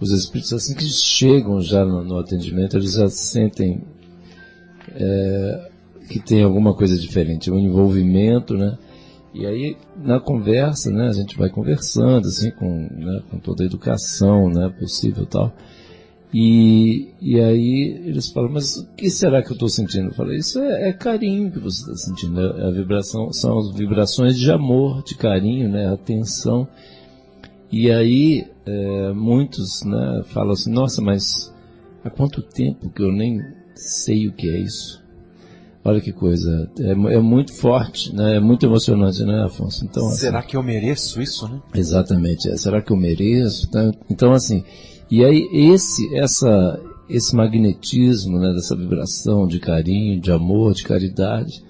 [0.00, 3.82] Os espíritos, assim que chegam já no, no atendimento, eles já sentem
[4.94, 5.70] é,
[6.08, 8.78] que tem alguma coisa diferente, um envolvimento, né?
[9.32, 13.66] E aí, na conversa, né, a gente vai conversando, assim, com, né, com toda a
[13.66, 15.52] educação, né, possível tal.
[16.32, 20.08] E, e aí eles falam, mas o que será que eu estou sentindo?
[20.08, 22.40] Eu falei, isso é, é, carinho que você está sentindo.
[22.40, 25.92] É, a vibração, são as vibrações de amor, de carinho, né?
[25.92, 26.68] Atenção.
[27.72, 31.54] E aí é, muitos né, falam assim, nossa, mas
[32.04, 33.40] há quanto tempo que eu nem
[33.74, 35.00] sei o que é isso?
[35.82, 38.36] Olha que coisa, é, é muito forte, né?
[38.36, 39.84] é muito emocionante, né, Afonso?
[39.84, 41.58] Então, assim, será que eu mereço isso, né?
[41.74, 43.68] Exatamente, é, será que eu mereço?
[44.10, 44.62] Então, assim,
[45.10, 51.64] e aí esse, essa, esse magnetismo, né, dessa vibração de carinho, de amor, de caridade,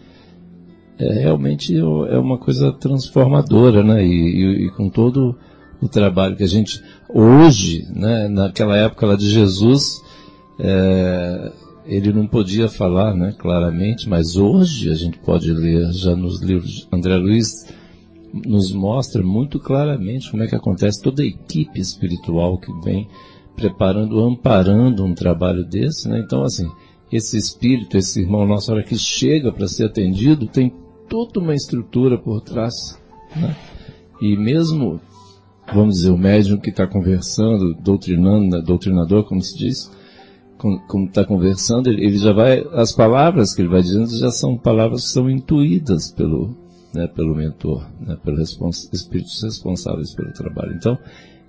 [0.99, 4.05] é realmente é uma coisa transformadora, né?
[4.05, 5.35] E, e, e, com todo
[5.81, 10.03] o trabalho que a gente hoje, né, naquela época lá de Jesus,
[10.59, 11.53] é,
[11.87, 16.87] ele não podia falar, né, claramente, mas hoje a gente pode ler já nos livros
[16.93, 17.67] André Luiz
[18.33, 23.09] nos mostra muito claramente como é que acontece toda a equipe espiritual que vem
[23.57, 26.21] preparando, amparando um trabalho desse, né?
[26.21, 26.71] Então, assim,
[27.13, 30.73] esse espírito, esse irmão nosso, a hora que chega para ser atendido, tem
[31.09, 32.99] toda uma estrutura por trás,
[33.37, 33.57] né?
[34.21, 35.01] E mesmo,
[35.75, 39.91] vamos dizer, o médium que está conversando, doutrinando, doutrinador, como se diz,
[40.59, 44.59] como está conversando, ele, ele, já vai, as palavras que ele vai dizendo já são
[44.59, 46.55] palavras que são intuídas pelo,
[46.95, 50.75] né, pelo mentor, né, pelos respons espíritos responsáveis pelo trabalho.
[50.75, 50.99] Então,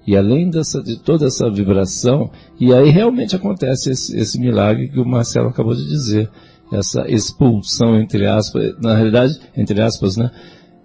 [0.08, 5.00] e além dessa, de toda essa vibração, e aí realmente acontece esse, esse milagre que
[5.00, 6.30] o Marcelo acabou de dizer,
[6.72, 10.32] essa expulsão entre aspas, na realidade, entre aspas, né?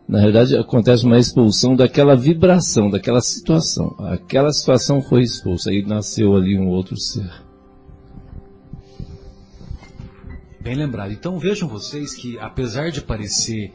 [0.08, 3.94] Na realidade acontece uma expulsão daquela vibração, daquela situação.
[3.98, 7.28] Aquela situação foi expulsa e nasceu ali um outro ser.
[10.60, 11.12] Bem lembrado.
[11.12, 13.72] Então vejam vocês que apesar de parecer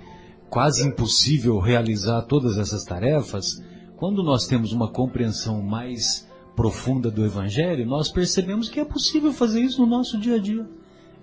[0.50, 3.62] quase impossível realizar todas essas tarefas,
[3.98, 9.62] quando nós temos uma compreensão mais profunda do Evangelho, nós percebemos que é possível fazer
[9.62, 10.68] isso no nosso dia a dia.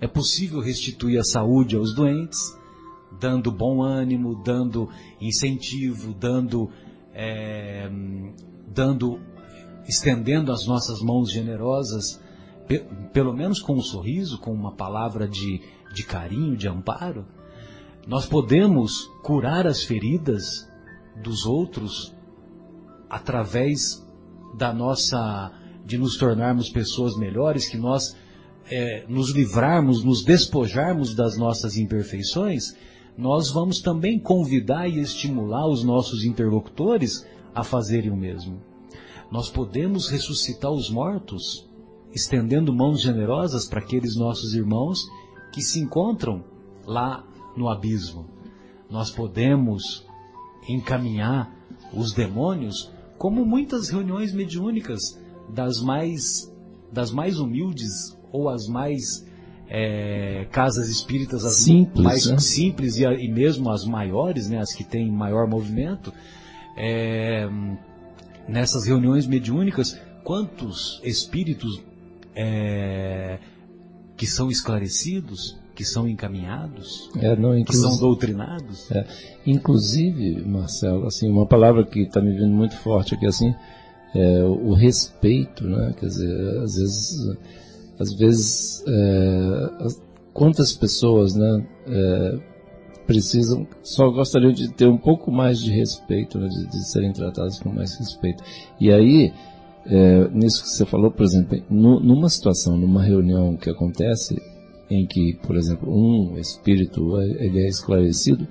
[0.01, 2.57] É possível restituir a saúde aos doentes,
[3.19, 4.89] dando bom ânimo, dando
[5.19, 6.69] incentivo, dando,
[7.13, 7.89] é,
[8.67, 9.19] dando,
[9.87, 12.19] estendendo as nossas mãos generosas
[13.11, 15.61] pelo menos com um sorriso, com uma palavra de,
[15.93, 17.25] de carinho, de amparo,
[18.07, 20.69] nós podemos curar as feridas
[21.21, 22.13] dos outros
[23.09, 24.05] através
[24.55, 25.51] da nossa,
[25.83, 28.15] de nos tornarmos pessoas melhores, que nós
[28.69, 32.75] é, nos livrarmos, nos despojarmos das nossas imperfeições,
[33.19, 38.61] nós vamos também convidar e estimular os nossos interlocutores a fazerem o mesmo.
[39.29, 41.67] Nós podemos ressuscitar os mortos
[42.13, 45.05] estendendo mãos generosas para aqueles nossos irmãos
[45.51, 46.45] que se encontram
[46.85, 48.25] lá no abismo.
[48.89, 50.05] Nós podemos
[50.69, 51.53] encaminhar
[51.93, 56.49] os demônios como muitas reuniões mediúnicas das mais
[56.89, 59.27] das mais humildes ou as mais
[59.69, 62.39] é, casas espíritas as Simples, mais né?
[62.39, 66.11] simples e, e mesmo as maiores, né, as que têm maior movimento,
[66.75, 67.47] é,
[68.47, 71.81] nessas reuniões mediúnicas, quantos espíritos
[72.35, 73.37] é,
[74.17, 78.89] que são esclarecidos, que são encaminhados, É, não, que são doutrinados?
[78.91, 79.05] é,
[79.45, 83.53] inclusive, Marcelo, assim, uma palavra que está me vindo muito forte aqui, assim,
[84.15, 85.93] é o, o respeito, né?
[85.97, 87.37] Quer dizer, às vezes,
[87.99, 90.01] às vezes, é, as-
[90.33, 92.39] quantas pessoas, né, é,
[93.05, 97.59] precisam, só gostariam de ter um pouco mais de respeito, né, de, de serem tratadas
[97.59, 98.43] com mais respeito.
[98.79, 99.33] E aí,
[99.85, 104.39] é, nisso que você falou, por exemplo, nu- numa situação, numa reunião que acontece,
[104.89, 108.47] em que, por exemplo, um espírito ele é esclarecido,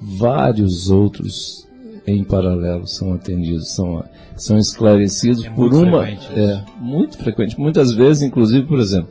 [0.00, 1.68] vários outros
[2.16, 4.04] em paralelo são atendidos, são,
[4.36, 6.08] são esclarecidos É por uma.
[6.08, 7.58] É, muito frequente.
[7.58, 9.10] Muitas vezes, inclusive, por exemplo,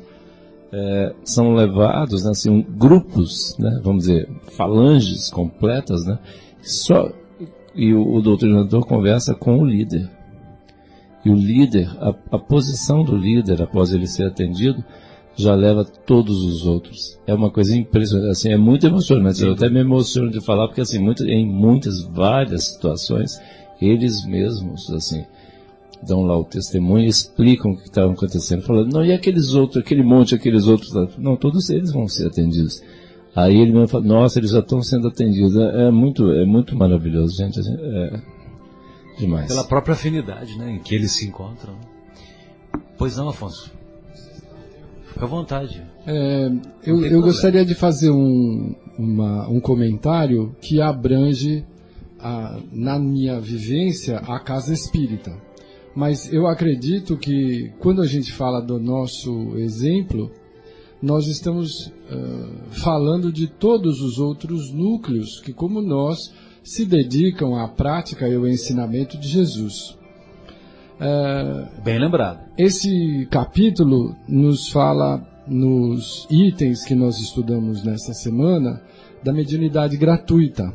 [0.72, 6.20] é, são levados, né, assim, grupos, né, vamos dizer, falanges completas, né,
[6.62, 7.12] só,
[7.76, 10.10] e o, o doutrinador conversa com o líder.
[11.26, 14.84] E o líder, a, a posição do líder, após ele ser atendido,
[15.40, 17.18] já leva todos os outros.
[17.26, 19.44] É uma coisa impressionante, assim, é muito emocionante.
[19.44, 23.40] Eu até me emociono de falar, porque assim, muito, em muitas, várias situações,
[23.82, 25.24] eles mesmos, assim,
[26.06, 29.82] dão lá o testemunho e explicam o que estava acontecendo, falando, não, e aqueles outros,
[29.82, 32.82] aquele monte, aqueles outros, lá?" não, todos eles vão ser atendidos.
[33.36, 35.56] Aí ele me fala, nossa, eles já estão sendo atendidos.
[35.56, 38.22] É, é muito, é muito maravilhoso, gente, assim, é
[39.18, 39.48] demais.
[39.48, 41.76] Pela própria afinidade, né, em que eles se encontram.
[42.98, 43.79] Pois não, Afonso?
[45.20, 45.82] Fica à vontade.
[46.08, 46.50] É,
[46.86, 51.66] eu, eu gostaria de fazer um, uma- um comentário que abrange,
[52.18, 55.32] a- na minha vivência, a casa espírita.
[55.94, 60.32] Mas eu acredito que quando a gente fala do nosso exemplo,
[61.02, 67.68] nós estamos ah, falando de todos os outros núcleos que, como nós, se dedicam à
[67.68, 69.98] prática e ao ensinamento de Jesus.
[71.82, 72.42] Bem lembrado.
[72.58, 78.82] Esse capítulo nos fala nos itens que nós estudamos nessa semana
[79.24, 80.74] da mediunidade gratuita.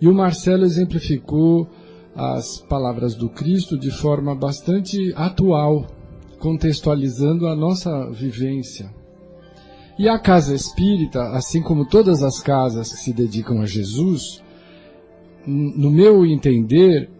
[0.00, 1.68] E o Marcelo exemplificou
[2.16, 5.86] as palavras do Cristo de forma bastante atual,
[6.38, 8.90] contextualizando a nossa vivência.
[9.98, 14.42] E a casa espírita, assim como todas as casas que se dedicam a Jesus,
[15.46, 17.10] no meu entender,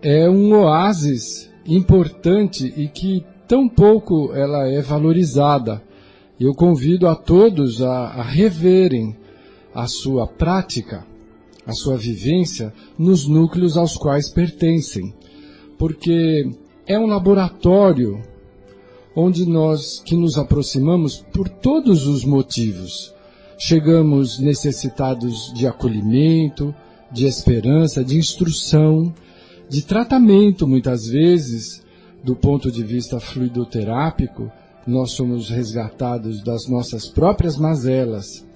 [0.00, 5.82] é um oásis importante e que tão pouco ela é valorizada.
[6.40, 9.16] Eu convido a todos a, a reverem
[9.74, 11.06] a sua prática,
[11.66, 15.14] a sua vivência nos núcleos aos quais pertencem,
[15.78, 16.50] porque
[16.86, 18.22] é um laboratório
[19.14, 23.12] onde nós que nos aproximamos por todos os motivos.
[23.58, 26.74] Chegamos necessitados de acolhimento,
[27.10, 29.12] de esperança, de instrução,
[29.68, 31.82] de tratamento, muitas vezes,
[32.24, 34.50] do ponto de vista fluidoterápico,
[34.86, 38.46] nós somos resgatados das nossas próprias mazelas.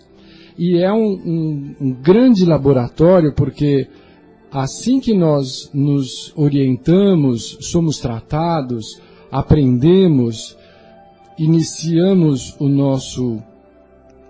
[0.59, 3.89] E é um, um- um grande laboratório porque
[4.51, 9.01] assim que nós nos orientamos, somos tratados,
[9.31, 10.57] aprendemos,
[11.39, 13.43] iniciamos o nosso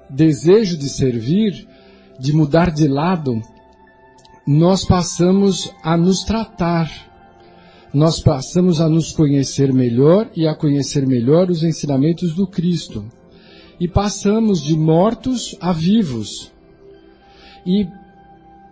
[0.08, 1.66] desejo de servir,
[2.18, 3.40] de mudar de lado,
[4.46, 6.90] nós passamos a nos tratar.
[7.94, 13.04] Nós passamos a nos conhecer melhor e a conhecer melhor os ensinamentos do Cristo.
[13.78, 16.50] E passamos de mortos a vivos.
[17.66, 17.86] E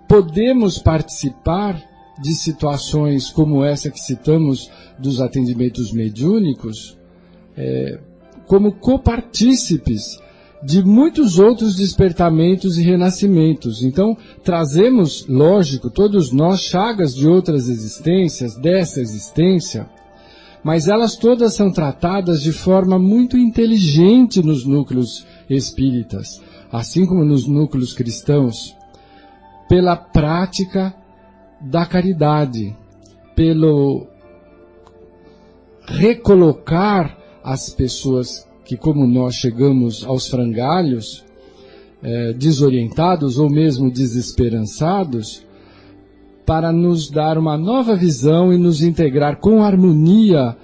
[0.09, 1.81] podemos participar
[2.21, 6.99] de situações como essa que citamos dos atendimentos mediúnicos,
[7.57, 8.01] é,
[8.47, 10.19] como copartícipes
[10.63, 13.83] de muitos outros despertamentos e renascimentos.
[13.83, 19.89] Então, trazemos, lógico, todos nós chagas de outras existências, dessa existência,
[20.63, 27.47] mas elas todas são tratadas de forma muito inteligente nos núcleos espíritas, assim como nos
[27.47, 28.77] núcleos cristãos,
[29.69, 30.95] pela prática
[31.61, 32.77] da caridade,
[33.35, 34.07] pelo
[35.87, 41.25] recolocar as pessoas que, como nós chegamos aos frangalhos,
[42.01, 45.45] eh, desorientados ou mesmo desesperançados,
[46.47, 50.57] para nos dar uma nova visão e nos integrar com harmonia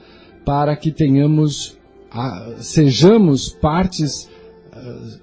[0.45, 1.77] para que tenhamos
[2.09, 4.29] a, sejamos partes
[4.73, 5.21] uh,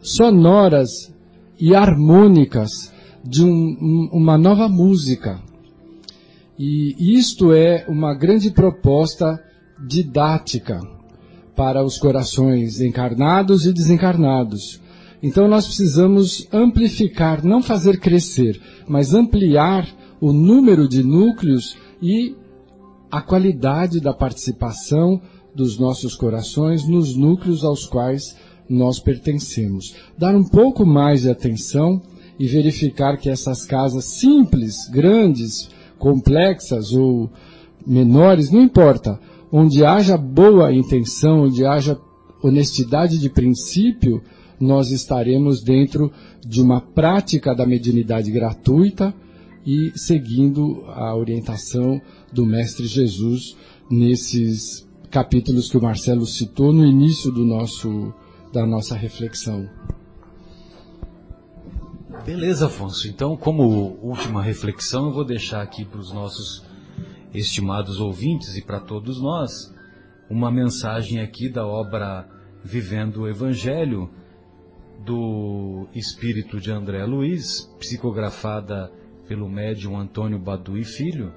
[0.00, 1.12] sonoras
[1.58, 2.92] e harmônicas
[3.24, 5.40] de um, uma nova música.
[6.56, 9.42] E isto é uma grande proposta
[9.84, 10.80] didática
[11.60, 14.80] para os corações encarnados e desencarnados.
[15.22, 18.58] Então nós precisamos amplificar, não fazer crescer,
[18.88, 19.86] mas ampliar
[20.22, 22.34] o número de núcleos e
[23.10, 25.20] a qualidade da participação
[25.54, 28.34] dos nossos corações nos núcleos aos quais
[28.66, 29.94] nós pertencemos.
[30.16, 32.00] Dar um pouco mais de atenção
[32.38, 37.30] e verificar que essas casas simples, grandes, complexas ou
[37.86, 39.20] menores, não importa,
[39.52, 41.98] onde haja boa intenção, onde haja
[42.42, 44.22] honestidade de princípio,
[44.58, 46.12] nós estaremos dentro
[46.46, 49.14] de uma prática da mediunidade gratuita
[49.66, 52.00] e seguindo a orientação
[52.32, 53.56] do Mestre Jesus
[53.90, 58.12] nesses capítulos que o Marcelo citou no início do nosso,
[58.52, 59.68] da nossa reflexão.
[62.24, 63.08] Beleza, Afonso.
[63.08, 66.62] Então, como última reflexão, eu vou deixar aqui para os nossos
[67.32, 69.72] estimados ouvintes e para todos nós
[70.28, 72.28] uma mensagem aqui da obra
[72.62, 74.10] Vivendo o Evangelho
[75.04, 78.92] do Espírito de André Luiz, psicografada
[79.26, 81.32] pelo médium Antônio Badu e Filho,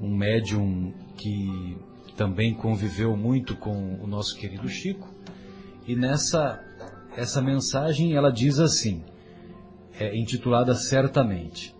[0.00, 1.76] um médium que
[2.16, 5.08] também conviveu muito com o nosso querido Chico.
[5.86, 6.62] E nessa
[7.16, 9.02] essa mensagem ela diz assim:
[9.98, 11.74] é intitulada Certamente.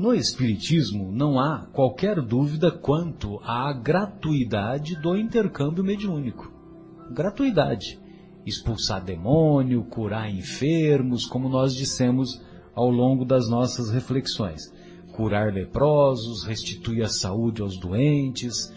[0.00, 6.50] No Espiritismo não há qualquer dúvida quanto à gratuidade do intercâmbio mediúnico.
[7.10, 8.00] Gratuidade.
[8.46, 12.40] Expulsar demônio, curar enfermos, como nós dissemos
[12.74, 14.72] ao longo das nossas reflexões.
[15.12, 18.72] Curar leprosos, restituir a saúde aos doentes,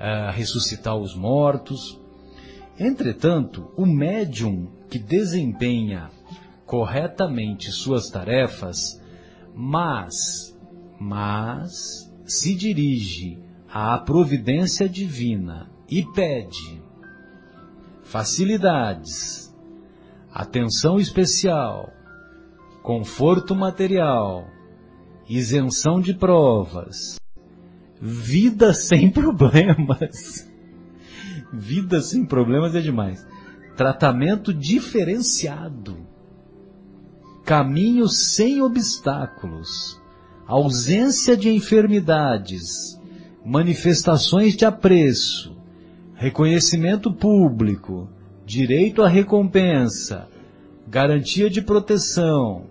[0.00, 2.00] uh, ressuscitar os mortos.
[2.76, 6.10] Entretanto, o médium que desempenha
[6.66, 9.00] corretamente suas tarefas,
[9.60, 10.47] mas,
[10.98, 13.38] mas, se dirige
[13.68, 16.82] à providência divina e pede
[18.02, 19.54] facilidades,
[20.32, 21.92] atenção especial,
[22.82, 24.46] conforto material,
[25.28, 27.20] isenção de provas,
[28.00, 30.48] vida sem problemas.
[31.52, 33.26] Vida sem problemas é demais.
[33.74, 35.96] Tratamento diferenciado
[37.44, 39.98] caminho sem obstáculos,
[40.48, 42.98] ausência de enfermidades,
[43.44, 45.54] manifestações de apreço,
[46.14, 48.08] reconhecimento público,
[48.46, 50.26] direito à recompensa,
[50.86, 52.64] garantia de proteção,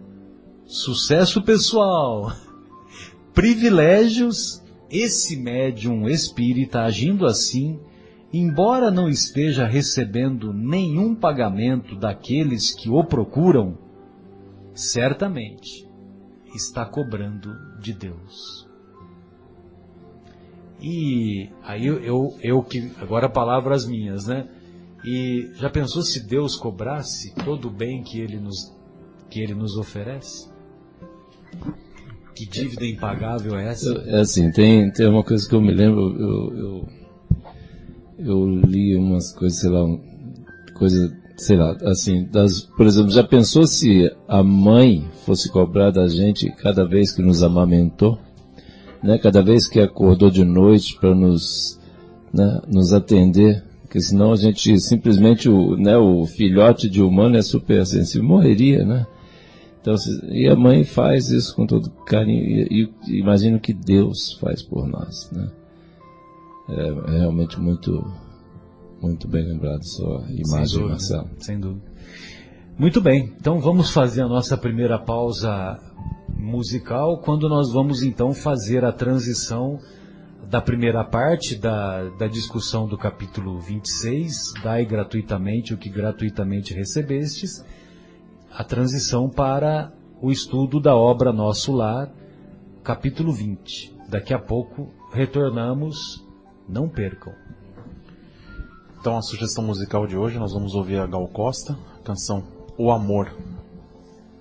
[0.65, 2.31] sucesso pessoal,
[3.31, 7.79] privilégios, esse médium espírita agindo assim,
[8.33, 13.77] embora não esteja recebendo nenhum pagamento daqueles que o procuram,
[14.73, 15.86] certamente
[16.55, 18.67] está cobrando de Deus.
[20.81, 24.47] E aí eu, eu, eu que agora palavras minhas, né?
[25.03, 28.75] E já pensou se Deus cobrasse todo o bem que ele nos
[29.29, 30.49] que ele nos oferece?
[32.35, 33.91] Que dívida impagável é essa?
[34.05, 36.87] É assim, tem, tem uma coisa que eu me lembro, eu, eu,
[38.19, 39.83] eu li umas coisas, sei lá,
[40.75, 46.07] coisa sei lá, assim, das, por exemplo, já pensou se a mãe fosse cobrar da
[46.07, 48.17] gente cada vez que nos amamentou,
[49.03, 51.79] né, cada vez que acordou de noite para nos,
[52.33, 57.41] né, nos atender, porque senão a gente simplesmente o, né, o filhote de humano é
[57.43, 59.05] super sensível, morreria, né?
[59.79, 59.95] Então,
[60.29, 64.85] e a mãe faz isso com todo carinho e, e imagino que Deus faz por
[64.87, 65.49] nós, né?
[66.69, 68.03] É, é realmente muito
[69.01, 71.29] muito bem lembrado sua imagem, sem dúvida, Marcelo.
[71.39, 71.91] Sem dúvida.
[72.77, 75.79] Muito bem, então vamos fazer a nossa primeira pausa
[76.29, 79.79] musical, quando nós vamos então fazer a transição
[80.49, 87.65] da primeira parte da, da discussão do capítulo 26, dai gratuitamente o que gratuitamente recebestes,
[88.51, 89.91] a transição para
[90.21, 92.11] o estudo da obra Nosso Lar,
[92.83, 93.93] capítulo 20.
[94.07, 96.25] Daqui a pouco retornamos,
[96.67, 97.33] não percam.
[99.07, 102.43] Então a sugestão musical de hoje nós vamos ouvir a Gal Costa, canção
[102.77, 103.31] O Amor.